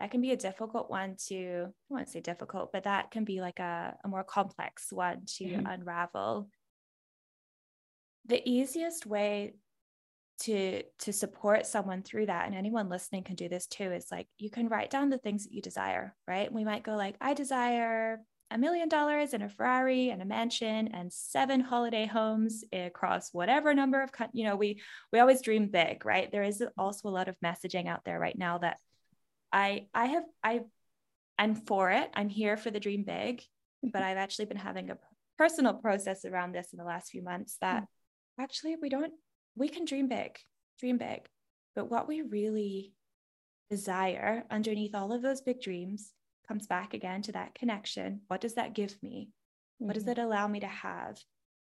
[0.00, 3.40] that can be a difficult one to I won't say difficult, but that can be
[3.40, 5.66] like a, a more complex one to mm-hmm.
[5.66, 6.48] unravel.
[8.26, 9.54] The easiest way
[10.40, 14.26] to to support someone through that and anyone listening can do this too is like
[14.38, 17.34] you can write down the things that you desire right we might go like i
[17.34, 18.18] desire
[18.52, 23.74] a million dollars and a ferrari and a mansion and seven holiday homes across whatever
[23.74, 24.80] number of you know we
[25.12, 28.38] we always dream big right there is also a lot of messaging out there right
[28.38, 28.78] now that
[29.52, 30.60] i i have i
[31.38, 33.42] i'm for it i'm here for the dream big
[33.82, 34.08] but mm-hmm.
[34.08, 34.98] i've actually been having a
[35.38, 37.86] personal process around this in the last few months that mm.
[38.38, 39.12] actually we don't
[39.54, 40.38] we can dream big,
[40.78, 41.28] dream big.
[41.74, 42.92] But what we really
[43.70, 46.12] desire underneath all of those big dreams
[46.46, 48.20] comes back again to that connection.
[48.28, 49.30] What does that give me?
[49.80, 49.86] Mm-hmm.
[49.86, 50.12] What does mm-hmm.
[50.12, 51.18] it allow me to have?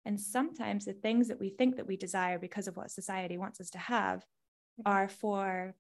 [0.06, 3.60] And sometimes the things that we think that we desire because of what society wants
[3.60, 4.26] us to have
[4.86, 5.76] are for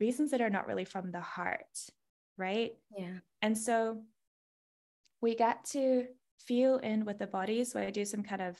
[0.00, 1.78] reasons that are not really from the heart,
[2.36, 2.72] right?
[2.96, 3.18] Yeah.
[3.42, 4.02] And so
[5.20, 6.06] we get to
[6.38, 7.64] feel in with the body.
[7.64, 8.56] So I do some kind of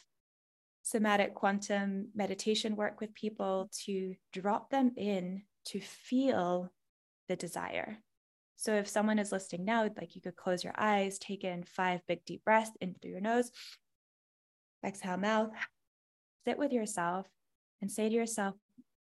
[0.83, 6.71] somatic quantum meditation work with people to drop them in to feel
[7.29, 7.99] the desire.
[8.59, 12.01] So if someone is listening now, like you could close your eyes, take in five
[12.09, 13.53] big deep breaths in through your nose,
[14.85, 15.51] exhale mouth,
[16.44, 17.29] sit with yourself
[17.81, 18.57] and say to yourself,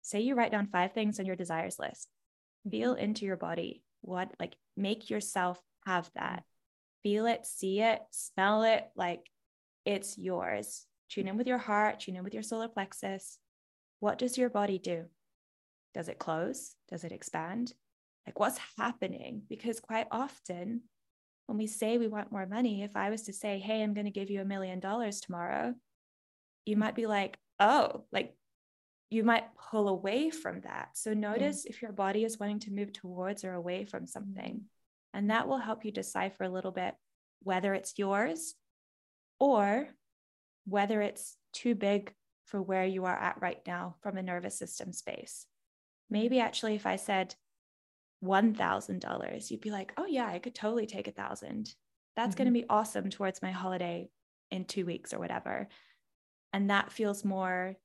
[0.01, 2.10] say you write down five things on your desires list.
[2.69, 3.03] Feel mm-hmm.
[3.03, 3.84] into your body.
[4.01, 6.43] What like make yourself have that.
[7.03, 9.29] Feel it, see it, smell it, like
[9.86, 10.88] it's yours.
[11.08, 13.38] Tune in with your heart, tune in with your solar plexus.
[13.99, 15.05] What does your body do?
[15.93, 16.73] Does it close?
[16.89, 17.73] Does it expand?
[18.25, 19.43] Like what's happening?
[19.47, 20.81] Because quite often,
[21.47, 24.05] when we say we want more money, if I was to say, Hey, I'm going
[24.05, 25.75] to give you a million dollars tomorrow,
[26.65, 28.35] you might be like, Oh, like
[29.09, 30.89] you might pull away from that.
[30.93, 34.61] So notice if your body is wanting to move towards or away from something.
[35.13, 36.95] And that will help you decipher a little bit
[37.43, 38.55] whether it's yours
[39.39, 39.88] or
[40.65, 42.13] whether it's too big
[42.45, 45.45] for where you are at right now from a nervous system space.
[46.09, 47.35] Maybe actually, if I said
[48.25, 51.73] $1,000, you'd be like, oh, yeah, I could totally take a thousand.
[52.15, 52.43] That's mm-hmm.
[52.43, 54.09] going to be awesome towards my holiday
[54.51, 55.67] in two weeks or whatever.
[56.53, 57.75] And that feels more,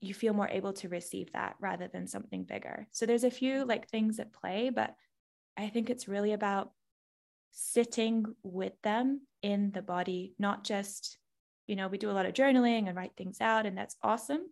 [0.00, 2.86] you feel more able to receive that rather than something bigger.
[2.92, 4.94] So there's a few like things at play, but
[5.56, 6.70] I think it's really about
[7.50, 11.18] sitting with them in the body, not just
[11.68, 14.50] you know, we do a lot of journaling and write things out, and that's awesome.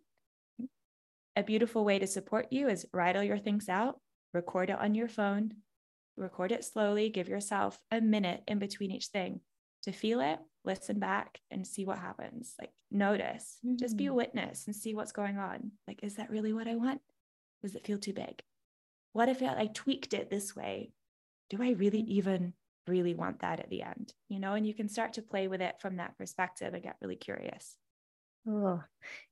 [1.35, 3.99] A beautiful way to support you is write all your things out,
[4.33, 5.53] record it on your phone,
[6.15, 9.41] record it slowly, give yourself a minute in between each thing
[9.83, 12.55] to feel it, listen back, and see what happens.
[12.59, 13.77] Like, notice, mm-hmm.
[13.77, 14.17] just be a mm-hmm.
[14.17, 15.71] witness and see what's going on.
[15.87, 17.01] Like, is that really what I want?
[17.61, 18.41] Does it feel too big?
[19.13, 20.91] What if I tweaked it this way?
[21.49, 22.53] Do I really even
[22.87, 25.61] really want that at the end, you know, and you can start to play with
[25.61, 27.77] it from that perspective and get really curious.
[28.47, 28.81] Oh,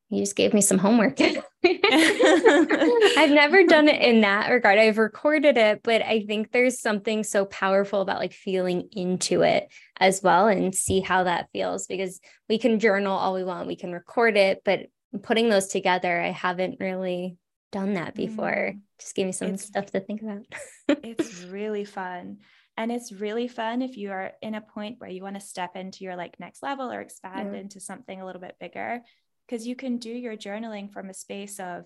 [0.10, 1.20] you just gave me some homework.
[1.66, 4.78] I've never done it in that regard.
[4.78, 9.68] I've recorded it, but I think there's something so powerful about like feeling into it
[10.00, 13.76] as well and see how that feels because we can journal all we want, we
[13.76, 14.88] can record it, but
[15.24, 17.38] putting those together, I haven't really
[17.72, 18.74] done that before.
[18.74, 18.82] Mm.
[19.00, 20.46] Just give me some it's, stuff to think about.
[20.88, 22.38] it's really fun
[22.78, 25.76] and it's really fun if you are in a point where you want to step
[25.76, 27.62] into your like next level or expand yeah.
[27.62, 29.02] into something a little bit bigger
[29.48, 31.86] because you can do your journaling from a space of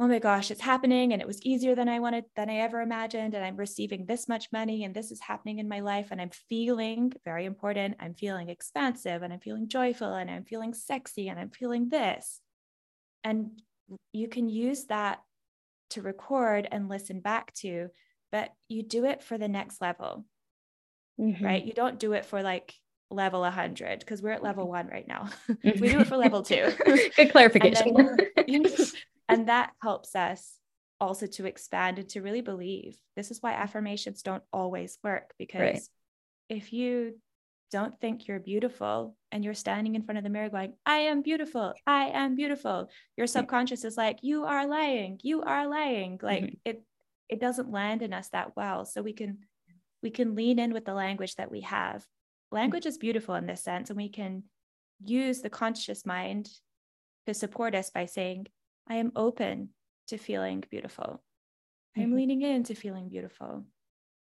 [0.00, 2.80] oh my gosh it's happening and it was easier than i wanted than i ever
[2.80, 6.20] imagined and i'm receiving this much money and this is happening in my life and
[6.20, 11.28] i'm feeling very important i'm feeling expansive and i'm feeling joyful and i'm feeling sexy
[11.28, 12.40] and i'm feeling this
[13.22, 13.62] and
[14.12, 15.20] you can use that
[15.90, 17.88] to record and listen back to
[18.34, 20.24] but you do it for the next level,
[21.20, 21.44] mm-hmm.
[21.44, 21.64] right?
[21.64, 22.74] You don't do it for like
[23.08, 25.28] level 100 because we're at level one right now.
[25.48, 25.80] Mm-hmm.
[25.80, 26.68] we do it for level two.
[27.16, 27.96] Good clarification.
[27.96, 28.86] And, then,
[29.28, 30.58] and that helps us
[31.00, 32.98] also to expand and to really believe.
[33.14, 35.82] This is why affirmations don't always work because right.
[36.48, 37.20] if you
[37.70, 41.22] don't think you're beautiful and you're standing in front of the mirror going, I am
[41.22, 46.18] beautiful, I am beautiful, your subconscious is like, You are lying, you are lying.
[46.20, 46.54] Like mm-hmm.
[46.64, 46.82] it
[47.28, 49.38] it doesn't land in us that well so we can
[50.02, 52.04] we can lean in with the language that we have
[52.50, 54.44] language is beautiful in this sense and we can
[55.04, 56.48] use the conscious mind
[57.26, 58.46] to support us by saying,
[58.88, 59.70] I am open
[60.08, 61.22] to feeling beautiful.
[61.96, 62.16] I'm mm-hmm.
[62.16, 63.64] leaning into feeling beautiful.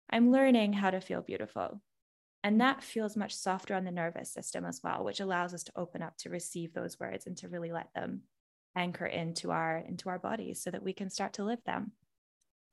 [0.10, 1.82] I'm learning how to feel beautiful.
[2.44, 5.72] And that feels much softer on the nervous system as well, which allows us to
[5.76, 8.22] open up to receive those words and to really let them
[8.76, 11.92] anchor into our into our bodies so that we can start to live them.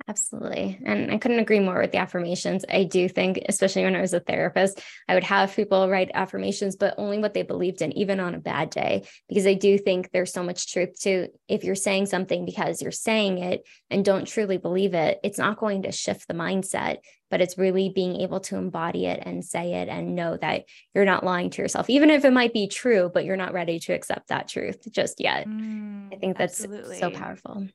[0.07, 0.79] Absolutely.
[0.85, 2.65] And I couldn't agree more with the affirmations.
[2.71, 6.77] I do think, especially when I was a therapist, I would have people write affirmations,
[6.77, 10.11] but only what they believed in, even on a bad day, because I do think
[10.11, 14.29] there's so much truth to if you're saying something because you're saying it and don't
[14.29, 16.99] truly believe it, it's not going to shift the mindset,
[17.31, 21.07] but it's really being able to embody it and say it and know that you're
[21.07, 23.95] not lying to yourself, even if it might be true, but you're not ready to
[23.95, 25.49] accept that truth just yet.
[25.49, 26.99] Mm, I think that's absolutely.
[26.99, 27.69] so powerful.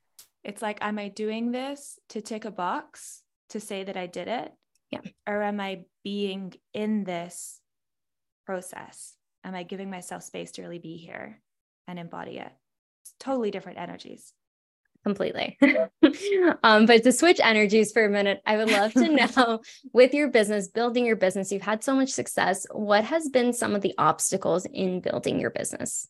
[0.43, 4.27] It's like, am I doing this to tick a box to say that I did
[4.27, 4.53] it?
[4.91, 5.01] Yeah.
[5.27, 7.59] Or am I being in this
[8.45, 9.15] process?
[9.43, 11.41] Am I giving myself space to really be here
[11.87, 12.51] and embody it?
[13.01, 14.33] It's totally different energies.
[15.03, 15.57] Completely.
[16.63, 19.61] um, but to switch energies for a minute, I would love to know
[19.93, 22.65] with your business, building your business, you've had so much success.
[22.71, 26.07] What has been some of the obstacles in building your business?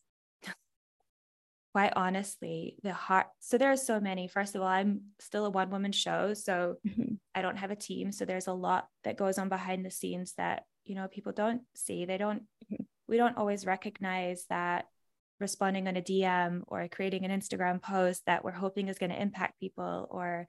[1.72, 3.26] Quite honestly, the heart.
[3.38, 4.26] So there are so many.
[4.26, 6.34] First of all, I'm still a one woman show.
[6.34, 7.14] So mm-hmm.
[7.34, 8.12] I don't have a team.
[8.12, 11.62] So there's a lot that goes on behind the scenes that, you know, people don't
[11.76, 12.04] see.
[12.04, 12.82] They don't, mm-hmm.
[13.06, 14.86] we don't always recognize that
[15.38, 19.20] responding on a DM or creating an Instagram post that we're hoping is going to
[19.20, 20.48] impact people or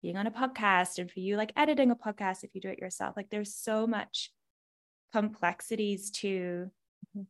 [0.00, 0.98] being on a podcast.
[0.98, 3.86] And for you, like editing a podcast, if you do it yourself, like there's so
[3.86, 4.30] much
[5.12, 6.70] complexities to
[7.14, 7.22] mm-hmm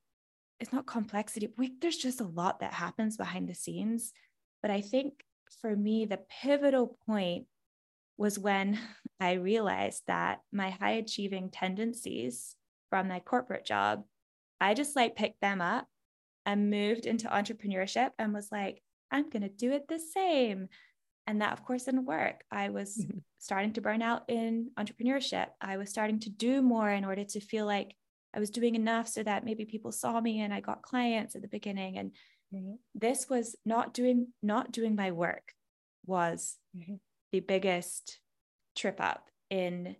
[0.62, 1.48] it's not complexity.
[1.59, 4.12] We, there's just a lot that happens behind the scenes.
[4.62, 5.14] But I think
[5.61, 7.46] for me, the pivotal point
[8.16, 8.79] was when
[9.20, 12.55] I realized that my high achieving tendencies
[12.90, 14.05] from my corporate job,
[14.61, 15.88] I just like picked them up
[16.46, 20.68] and moved into entrepreneurship and was like, I'm going to do it the same.
[21.27, 22.44] And that, of course, didn't work.
[22.53, 23.18] I was mm-hmm.
[23.38, 25.46] starting to burn out in entrepreneurship.
[25.61, 27.96] I was starting to do more in order to feel like
[28.35, 31.42] I was doing enough so that maybe people saw me and I got clients at
[31.42, 31.99] the beginning.
[31.99, 32.12] And
[32.55, 32.75] mm-hmm.
[32.95, 35.53] this was not doing not doing my work
[36.07, 36.95] was mm-hmm.
[37.33, 38.18] the biggest
[38.77, 39.97] trip up in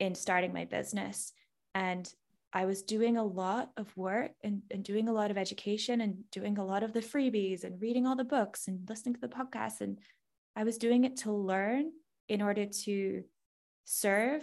[0.00, 1.32] in starting my business.
[1.74, 2.12] And
[2.52, 6.28] I was doing a lot of work and, and doing a lot of education and
[6.30, 9.28] doing a lot of the freebies and reading all the books and listening to the
[9.28, 9.80] podcasts.
[9.80, 9.98] And
[10.54, 11.92] I was doing it to learn
[12.28, 13.22] in order to
[13.84, 14.42] serve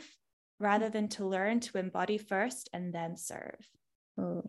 [0.60, 3.60] rather than to learn to embody first and then serve.
[4.18, 4.44] Oh.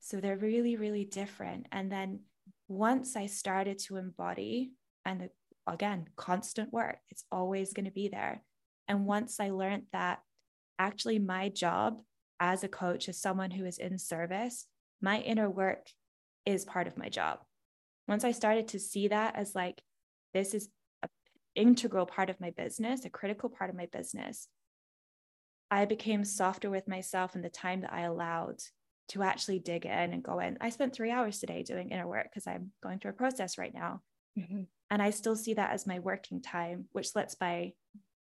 [0.00, 1.66] So they're really, really different.
[1.72, 2.20] And then
[2.68, 4.72] once I started to embody,
[5.04, 5.30] and
[5.66, 8.42] again, constant work, it's always going to be there.
[8.86, 10.20] And once I learned that
[10.78, 12.00] actually my job
[12.40, 14.66] as a coach, as someone who is in service,
[15.00, 15.88] my inner work
[16.46, 17.40] is part of my job.
[18.06, 19.82] Once I started to see that as like,
[20.32, 20.68] this is
[21.02, 21.08] an
[21.54, 24.48] integral part of my business, a critical part of my business,
[25.70, 28.62] I became softer with myself and the time that I allowed
[29.08, 30.58] to actually dig in and go in.
[30.60, 33.72] I spent three hours today doing inner work because I'm going through a process right
[33.72, 34.02] now.
[34.38, 34.62] Mm-hmm.
[34.90, 37.72] And I still see that as my working time, which lets my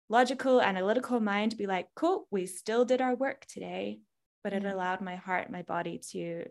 [0.10, 4.00] logical, analytical mind be like, cool, we still did our work today.
[4.44, 6.46] But it allowed my heart, my body to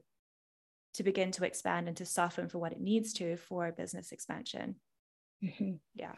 [0.95, 4.77] to begin to expand and to soften for what it needs to for business expansion.
[5.43, 5.73] Mm-hmm.
[5.95, 6.13] Yeah.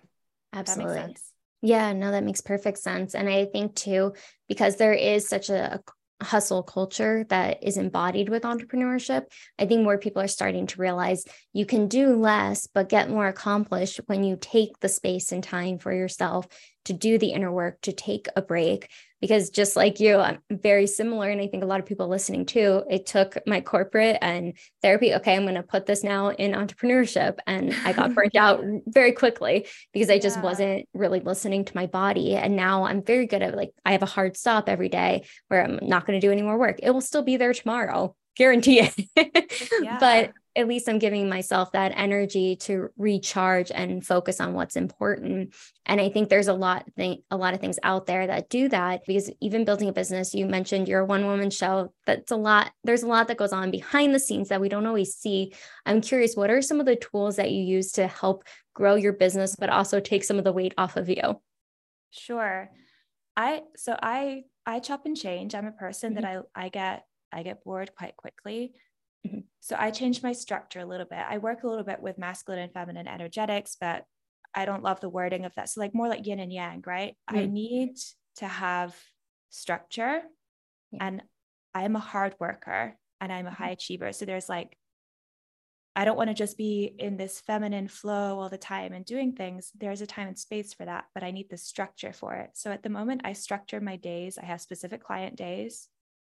[0.53, 1.16] Absolutely.
[1.64, 3.14] Yeah, no, that makes perfect sense.
[3.14, 4.12] And I think too,
[4.48, 5.81] because there is such a,
[6.22, 9.24] hustle culture that is embodied with entrepreneurship,
[9.59, 13.27] I think more people are starting to realize you can do less, but get more
[13.27, 16.46] accomplished when you take the space and time for yourself
[16.87, 18.88] to do the inner work, to take a break.
[19.24, 21.30] Because just like you, I'm very similar.
[21.30, 25.14] And I think a lot of people listening too, it took my corporate and therapy.
[25.14, 27.38] Okay, I'm going to put this now in entrepreneurship.
[27.46, 30.42] And I got burnt out very quickly because I just yeah.
[30.42, 32.37] wasn't really listening to my body.
[32.37, 35.64] And now I'm very good at like, I have a hard stop every day where
[35.64, 36.80] I'm not going to do any more work.
[36.82, 39.62] It will still be there tomorrow guarantee it.
[39.82, 39.98] yeah.
[40.00, 45.54] But at least I'm giving myself that energy to recharge and focus on what's important.
[45.84, 48.68] And I think there's a lot thing, a lot of things out there that do
[48.68, 51.92] that because even building a business, you mentioned you're a one woman show.
[52.06, 52.70] That's a lot.
[52.84, 55.54] There's a lot that goes on behind the scenes that we don't always see.
[55.86, 59.12] I'm curious, what are some of the tools that you use to help grow your
[59.12, 61.40] business, but also take some of the weight off of you?
[62.11, 62.70] Sure.
[63.36, 65.57] I so I I chop and change.
[65.57, 66.22] I'm a person mm-hmm.
[66.22, 68.74] that I I get I get bored quite quickly.
[69.27, 69.41] Mm-hmm.
[69.61, 71.18] So I changed my structure a little bit.
[71.18, 74.05] I work a little bit with masculine and feminine energetics, but
[74.55, 75.68] I don't love the wording of that.
[75.68, 77.16] So, like more like yin and yang, right?
[77.31, 77.39] Mm-hmm.
[77.39, 77.97] I need
[78.37, 78.95] to have
[79.51, 80.22] structure
[80.93, 80.99] yeah.
[81.01, 81.22] and
[81.75, 83.62] I'm a hard worker and I'm a mm-hmm.
[83.62, 84.12] high achiever.
[84.12, 84.77] So, there's like
[85.97, 89.33] I don't want to just be in this feminine flow all the time and doing
[89.33, 89.70] things.
[89.79, 92.51] There's a time and space for that, but I need the structure for it.
[92.55, 94.37] So at the moment, I structure my days.
[94.37, 95.89] I have specific client days.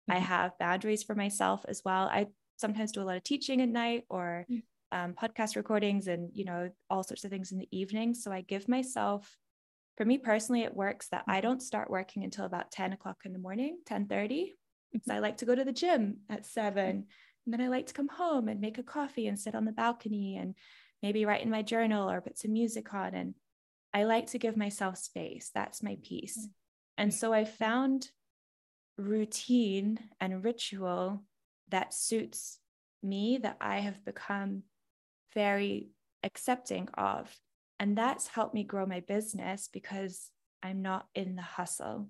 [0.09, 0.17] Mm-hmm.
[0.17, 2.09] I have boundaries for myself as well.
[2.11, 2.27] I
[2.57, 4.61] sometimes do a lot of teaching at night or mm.
[4.91, 8.13] um, podcast recordings and you know all sorts of things in the evening.
[8.13, 9.37] So I give myself.
[9.95, 11.41] For me personally, it works that I mm-hmm.
[11.47, 14.55] don't start working until about 10 o'clock in the morning, 10 30.
[14.91, 17.05] Because I like to go to the gym at seven
[17.45, 19.71] and then I like to come home and make a coffee and sit on the
[19.71, 20.55] balcony and
[21.01, 23.13] maybe write in my journal or put some music on.
[23.13, 23.35] And
[23.93, 25.51] I like to give myself space.
[25.53, 26.37] That's my piece.
[26.37, 26.51] Mm-hmm.
[26.99, 28.09] And so I found
[28.97, 31.23] routine and ritual
[31.73, 32.59] that suits
[33.01, 34.61] me that I have become
[35.33, 35.89] very
[36.23, 37.35] accepting of.
[37.79, 40.29] And that's helped me grow my business because
[40.61, 42.07] I'm not in the hustle.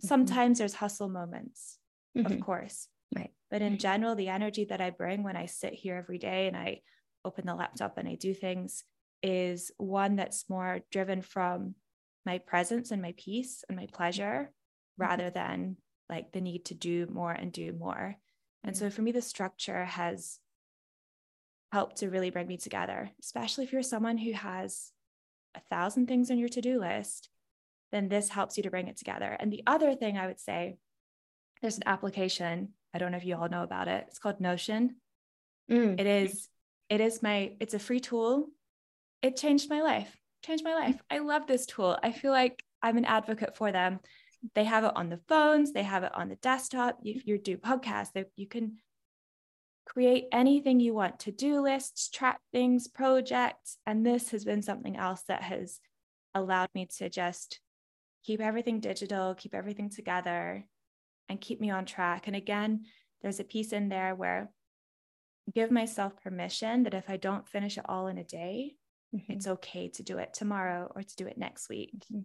[0.00, 0.06] Mm-hmm.
[0.06, 1.78] Sometimes there's hustle moments,
[2.16, 2.30] mm-hmm.
[2.30, 2.86] of course.
[3.16, 3.30] Right.
[3.50, 6.56] But in general, the energy that I bring when I sit here every day and
[6.56, 6.82] I
[7.24, 8.84] open the laptop and I do things
[9.22, 11.74] is one that's more driven from
[12.26, 15.02] my presence and my peace and my pleasure mm-hmm.
[15.02, 15.78] rather than
[16.10, 18.16] like the need to do more and do more.
[18.64, 20.38] And so for me, the structure has
[21.72, 24.92] helped to really bring me together, especially if you're someone who has
[25.54, 27.28] a thousand things on your to do list,
[27.92, 29.36] then this helps you to bring it together.
[29.38, 30.76] And the other thing I would say,
[31.60, 34.06] there's an application I don't know if you all know about it.
[34.08, 34.96] It's called Notion.
[35.70, 36.00] Mm.
[36.00, 36.48] It is
[36.88, 38.48] it is my it's a free tool.
[39.22, 40.16] It changed my life.
[40.44, 41.00] Changed my life.
[41.10, 41.98] I love this tool.
[42.02, 44.00] I feel like I'm an advocate for them.
[44.54, 47.00] They have it on the phones, they have it on the desktop.
[47.04, 48.78] If you do podcasts, you can
[49.86, 55.22] create anything you want to-do lists, track things, projects, and this has been something else
[55.28, 55.80] that has
[56.34, 57.60] allowed me to just
[58.24, 60.64] keep everything digital, keep everything together,
[61.28, 62.26] and keep me on track.
[62.26, 62.84] And again,
[63.22, 64.50] there's a piece in there where
[65.54, 68.74] give myself permission that if I don't finish it all in a day,
[69.14, 69.32] mm-hmm.
[69.32, 71.92] it's okay to do it tomorrow or to do it next week.
[72.12, 72.20] Mm-hmm.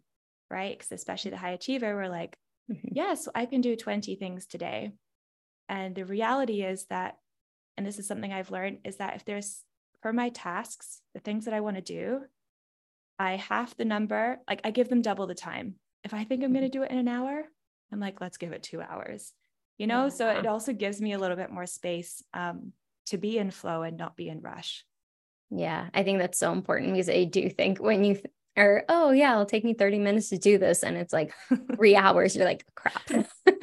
[0.54, 0.78] Right.
[0.78, 2.38] Because especially the high achiever, we're like,
[2.72, 2.90] mm-hmm.
[2.92, 4.92] yes, I can do 20 things today.
[5.68, 7.18] And the reality is that,
[7.76, 9.64] and this is something I've learned, is that if there's
[10.04, 12.22] for my tasks, the things that I want to do,
[13.18, 15.76] I half the number, like I give them double the time.
[16.04, 16.82] If I think I'm going to mm-hmm.
[16.82, 17.44] do it in an hour,
[17.92, 19.34] I'm like, let's give it two hours,
[19.80, 20.04] you know?
[20.04, 20.10] Yeah.
[20.10, 22.74] So it also gives me a little bit more space um,
[23.08, 24.86] to be in flow and not be in rush.
[25.50, 28.22] Yeah, I think that's so important because I do think when you
[28.56, 30.84] or oh yeah, it'll take me 30 minutes to do this.
[30.84, 31.34] And it's like
[31.76, 33.02] three hours, you're like, crap.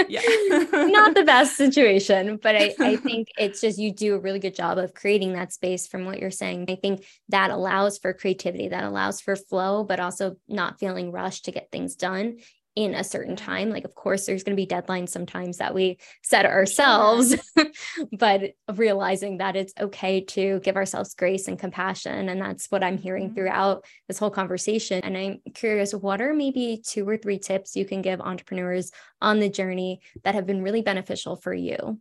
[0.08, 0.20] yeah.
[0.72, 2.38] Not the best situation.
[2.42, 5.52] But I, I think it's just you do a really good job of creating that
[5.52, 6.66] space from what you're saying.
[6.68, 11.44] I think that allows for creativity, that allows for flow, but also not feeling rushed
[11.44, 12.38] to get things done
[12.84, 13.70] in a certain time.
[13.70, 17.36] Like, of course, there's going to be deadlines sometimes that we set ourselves,
[18.12, 22.28] but realizing that it's okay to give ourselves grace and compassion.
[22.28, 23.34] And that's what I'm hearing mm-hmm.
[23.34, 25.00] throughout this whole conversation.
[25.02, 29.40] And I'm curious, what are maybe two or three tips you can give entrepreneurs on
[29.40, 31.98] the journey that have been really beneficial for you?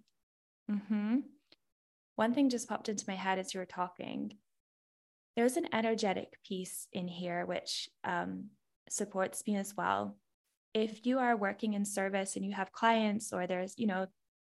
[0.71, 1.17] Mm-hmm.
[2.15, 4.33] One thing just popped into my head as you were talking.
[5.35, 8.47] There's an energetic piece in here which um,
[8.89, 10.17] supports me as well
[10.73, 14.07] if you are working in service and you have clients or there's you know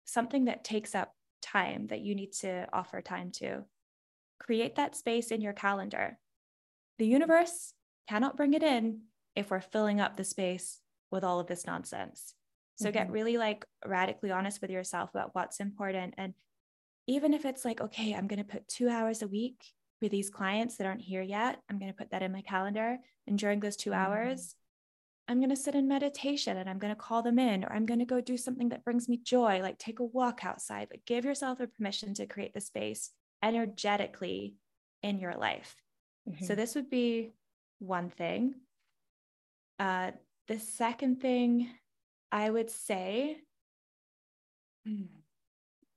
[0.06, 3.64] something that takes up time that you need to offer time to
[4.40, 6.18] create that space in your calendar
[6.98, 7.74] the universe
[8.08, 9.02] cannot bring it in
[9.36, 10.80] if we're filling up the space
[11.12, 12.34] with all of this nonsense
[12.76, 12.94] so mm-hmm.
[12.94, 16.34] get really like radically honest with yourself about what's important and
[17.08, 19.64] even if it's like okay i'm going to put 2 hours a week
[20.00, 22.98] for these clients that aren't here yet i'm going to put that in my calendar
[23.28, 24.00] and during those 2 mm-hmm.
[24.00, 24.56] hours
[25.30, 27.86] I'm going to sit in meditation and I'm going to call them in, or I'm
[27.86, 30.88] going to go do something that brings me joy, like take a walk outside.
[30.90, 33.12] Like give yourself a permission to create the space
[33.44, 34.56] energetically
[35.04, 35.76] in your life.
[36.28, 36.44] Mm-hmm.
[36.44, 37.34] So, this would be
[37.78, 38.56] one thing.
[39.78, 40.12] Uh,
[40.48, 41.70] the second thing
[42.32, 43.38] I would say,
[44.84, 45.04] hmm,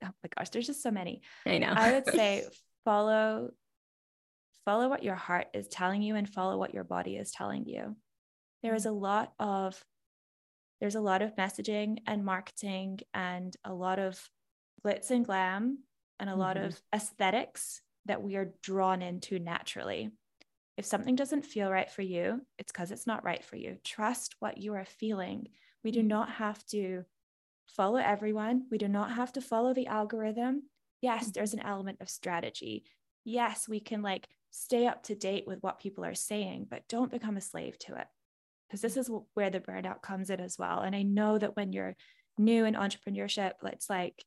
[0.05, 1.23] oh my gosh, there's just so many.
[1.47, 1.73] I know.
[1.75, 2.45] I would say
[2.85, 3.51] follow
[4.67, 7.97] follow what your heart is telling you and follow what your body is telling you
[8.63, 9.85] there is a lot of
[10.81, 14.21] there's a lot of messaging and marketing and a lot of
[14.85, 15.79] glitz and glam
[16.19, 16.41] and a mm-hmm.
[16.41, 20.11] lot of aesthetics that we are drawn into naturally.
[20.77, 23.77] If something doesn't feel right for you, it's because it's not right for you.
[23.85, 25.49] Trust what you are feeling.
[25.85, 26.09] We do mm-hmm.
[26.09, 27.05] not have to
[27.69, 28.67] follow everyone.
[28.69, 30.65] We do not have to follow the algorithm.
[31.01, 31.31] Yes, mm-hmm.
[31.35, 32.85] there's an element of strategy.
[33.25, 37.11] Yes, we can like stay up to date with what people are saying, but don't
[37.11, 38.09] become a slave to it
[38.73, 40.81] because this is where the burnout comes in as well.
[40.81, 41.95] And I know that when you're
[42.39, 44.25] new in entrepreneurship, it's like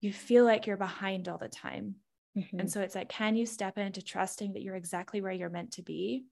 [0.00, 1.96] you feel like you're behind all the time.
[2.34, 2.60] Mm-hmm.
[2.60, 5.72] And so it's like, can you step into trusting that you're exactly where you're meant
[5.72, 6.24] to be?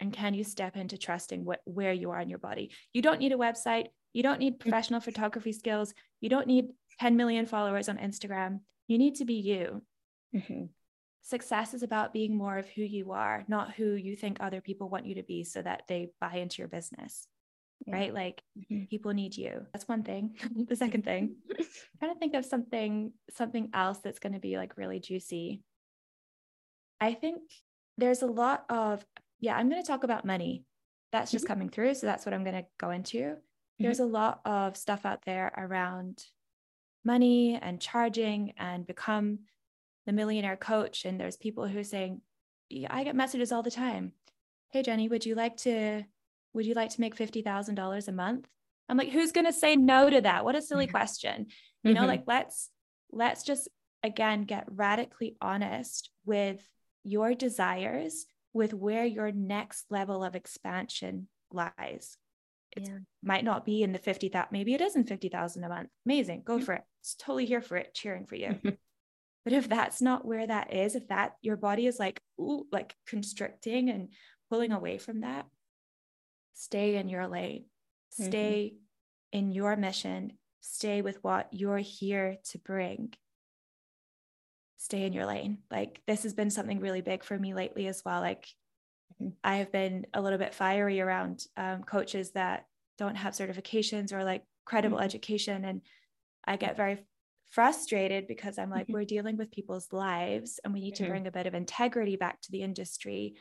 [0.00, 2.72] And can you step into trusting what where you are in your body?
[2.92, 3.86] You don't need a website.
[4.12, 4.70] You don't need mm-hmm.
[4.70, 5.94] professional photography skills.
[6.20, 6.66] You don't need
[6.98, 8.60] 10 million followers on Instagram.
[8.88, 9.82] You need to be you.
[10.34, 10.64] Mm-hmm.
[11.22, 14.88] Success is about being more of who you are, not who you think other people
[14.88, 17.26] want you to be so that they buy into your business.
[17.86, 17.94] Yeah.
[17.94, 18.14] Right?
[18.14, 18.84] Like mm-hmm.
[18.84, 19.66] people need you.
[19.72, 20.36] That's one thing.
[20.68, 21.66] the second thing, I'm
[21.98, 25.62] trying to think of something, something else that's going to be like really juicy.
[27.00, 27.42] I think
[27.98, 29.04] there's a lot of,
[29.38, 30.64] yeah, I'm going to talk about money.
[31.12, 31.52] That's just mm-hmm.
[31.52, 31.94] coming through.
[31.94, 33.18] So that's what I'm going to go into.
[33.18, 33.84] Mm-hmm.
[33.84, 36.24] There's a lot of stuff out there around
[37.04, 39.40] money and charging and become
[40.08, 42.22] the millionaire coach and there's people who are saying
[42.70, 44.12] yeah, i get messages all the time
[44.70, 46.02] hey Jenni would you like to
[46.54, 48.48] would you like to make $50000 a month
[48.88, 50.92] i'm like who's going to say no to that what a silly mm-hmm.
[50.92, 51.46] question
[51.84, 52.08] you know mm-hmm.
[52.08, 52.70] like let's
[53.12, 53.68] let's just
[54.02, 56.66] again get radically honest with
[57.04, 62.16] your desires with where your next level of expansion lies
[62.74, 62.98] it yeah.
[63.22, 66.44] might not be in the 50 that maybe it is in 50,000 a month amazing
[66.46, 66.64] go mm-hmm.
[66.64, 68.58] for it it's totally here for it cheering for you.
[69.48, 72.94] but if that's not where that is if that your body is like ooh, like
[73.06, 74.10] constricting and
[74.50, 75.46] pulling away from that
[76.52, 77.64] stay in your lane
[78.10, 79.38] stay mm-hmm.
[79.38, 83.14] in your mission stay with what you're here to bring
[84.76, 88.02] stay in your lane like this has been something really big for me lately as
[88.04, 88.48] well like
[89.14, 89.30] mm-hmm.
[89.42, 92.66] i have been a little bit fiery around um, coaches that
[92.98, 95.06] don't have certifications or like credible mm-hmm.
[95.06, 95.80] education and
[96.44, 96.98] i get very
[97.50, 98.94] frustrated because I'm like, mm-hmm.
[98.94, 101.04] we're dealing with people's lives and we need mm-hmm.
[101.04, 103.34] to bring a bit of integrity back to the industry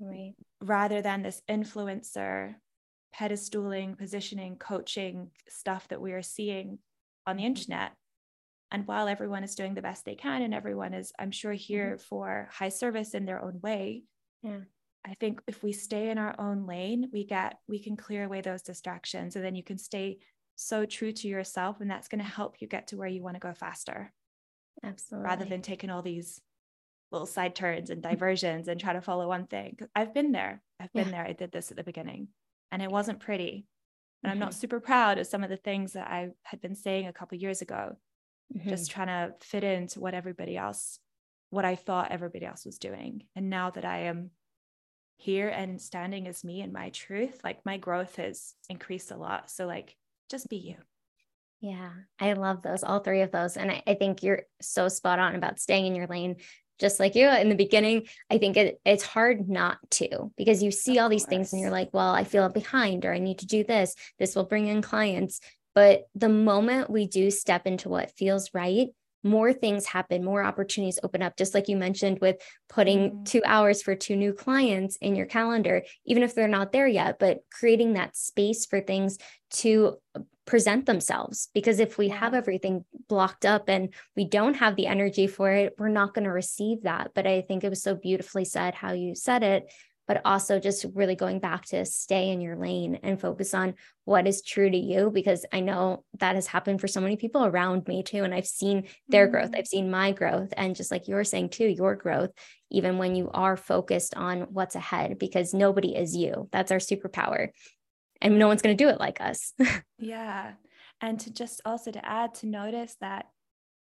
[0.00, 0.34] right.
[0.60, 2.54] rather than this influencer
[3.14, 6.78] pedestaling, positioning, coaching stuff that we are seeing
[7.26, 7.48] on the mm-hmm.
[7.48, 7.92] internet.
[8.70, 11.96] And while everyone is doing the best they can and everyone is, I'm sure, here
[11.96, 12.02] mm-hmm.
[12.08, 14.04] for high service in their own way,
[14.42, 14.60] yeah.
[15.04, 18.40] I think if we stay in our own lane, we get we can clear away
[18.40, 20.18] those distractions and then you can stay
[20.56, 23.36] so true to yourself and that's going to help you get to where you want
[23.36, 24.12] to go faster.
[24.82, 26.40] Absolutely rather than taking all these
[27.10, 29.78] little side turns and diversions and try to follow one thing.
[29.94, 30.62] I've been there.
[30.80, 31.12] I've been yeah.
[31.12, 31.26] there.
[31.26, 32.28] I did this at the beginning
[32.72, 33.66] and it wasn't pretty
[34.22, 34.32] and mm-hmm.
[34.32, 37.12] i'm not super proud of some of the things that i had been saying a
[37.12, 37.96] couple years ago
[38.56, 38.68] mm-hmm.
[38.68, 40.98] just trying to fit into what everybody else
[41.50, 43.24] what i thought everybody else was doing.
[43.36, 44.30] And now that i am
[45.18, 49.50] here and standing as me and my truth like my growth has increased a lot.
[49.50, 49.94] So like
[50.32, 50.76] just be you.
[51.60, 53.56] Yeah, I love those, all three of those.
[53.56, 56.36] And I, I, think you're so spot on about staying in your lane.
[56.80, 60.72] Just like you in the beginning, I think it, it's hard not to because you
[60.72, 63.46] see all these things and you're like, well, I feel behind or I need to
[63.46, 63.94] do this.
[64.18, 65.38] This will bring in clients.
[65.76, 68.88] But the moment we do step into what feels right,
[69.22, 71.36] more things happen, more opportunities open up.
[71.36, 72.36] Just like you mentioned with
[72.68, 73.22] putting mm-hmm.
[73.24, 77.18] two hours for two new clients in your calendar, even if they're not there yet,
[77.18, 79.18] but creating that space for things
[79.50, 79.98] to
[80.44, 81.48] present themselves.
[81.54, 85.74] Because if we have everything blocked up and we don't have the energy for it,
[85.78, 87.12] we're not going to receive that.
[87.14, 89.70] But I think it was so beautifully said how you said it
[90.12, 93.72] but also just really going back to stay in your lane and focus on
[94.04, 97.46] what is true to you because I know that has happened for so many people
[97.46, 99.32] around me too and I've seen their mm-hmm.
[99.32, 102.28] growth I've seen my growth and just like you're saying too your growth
[102.70, 107.48] even when you are focused on what's ahead because nobody is you that's our superpower
[108.20, 109.54] and no one's going to do it like us
[109.98, 110.52] yeah
[111.00, 113.30] and to just also to add to notice that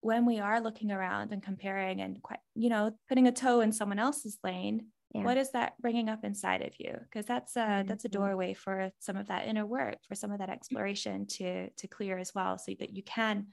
[0.01, 3.73] when we are looking around and comparing and quite you know putting a toe in
[3.73, 5.23] someone else's lane yeah.
[5.23, 7.89] what is that bringing up inside of you because that's a mm-hmm.
[7.89, 11.71] that's a doorway for some of that inner work for some of that exploration to
[11.71, 13.47] to clear as well so that you can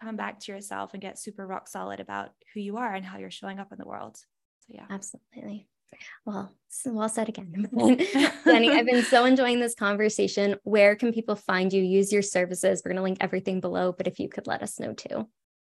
[0.00, 3.18] come back to yourself and get super rock solid about who you are and how
[3.18, 5.66] you're showing up in the world so yeah absolutely
[6.26, 6.52] well,
[6.84, 7.66] well said again.
[7.74, 10.56] Jenni, I've been so enjoying this conversation.
[10.64, 11.82] Where can people find you?
[11.82, 12.82] Use your services.
[12.84, 15.26] We're going to link everything below, but if you could let us know too.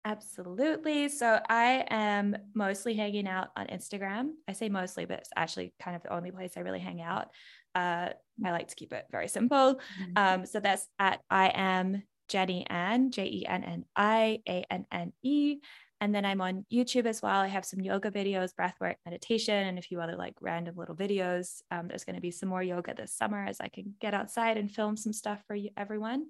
[0.04, 1.08] Absolutely.
[1.08, 4.32] So I am mostly hanging out on Instagram.
[4.46, 7.28] I say mostly, but it's actually kind of the only place I really hang out.
[7.74, 8.10] Uh,
[8.44, 9.76] I like to keep it very simple.
[9.76, 10.12] Mm-hmm.
[10.16, 14.84] Um, so that's at I am Jenni Anne, J E N N I A N
[14.92, 15.58] N E.
[16.00, 17.40] And then I'm on YouTube as well.
[17.40, 21.62] I have some yoga videos, breathwork, meditation, and a few other like random little videos.
[21.70, 24.58] Um, there's going to be some more yoga this summer as I can get outside
[24.58, 26.26] and film some stuff for you, everyone.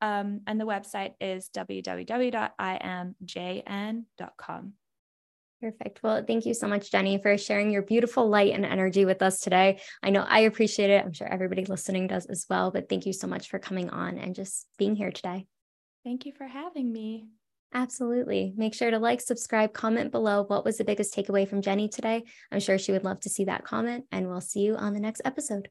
[0.00, 2.32] Um, and the website is www.imjn.com.
[5.60, 6.00] Perfect.
[6.04, 9.40] Well, thank you so much, Jenni, for sharing your beautiful light and energy with us
[9.40, 9.80] today.
[10.02, 11.04] I know I appreciate it.
[11.04, 12.70] I'm sure everybody listening does as well.
[12.70, 15.46] But thank you so much for coming on and just being here today.
[16.04, 17.26] Thank you for having me.
[17.74, 18.54] Absolutely.
[18.56, 22.24] Make sure to like, subscribe, comment below what was the biggest takeaway from Jenni today.
[22.50, 25.00] I'm sure she would love to see that comment, and we'll see you on the
[25.00, 25.68] next episode.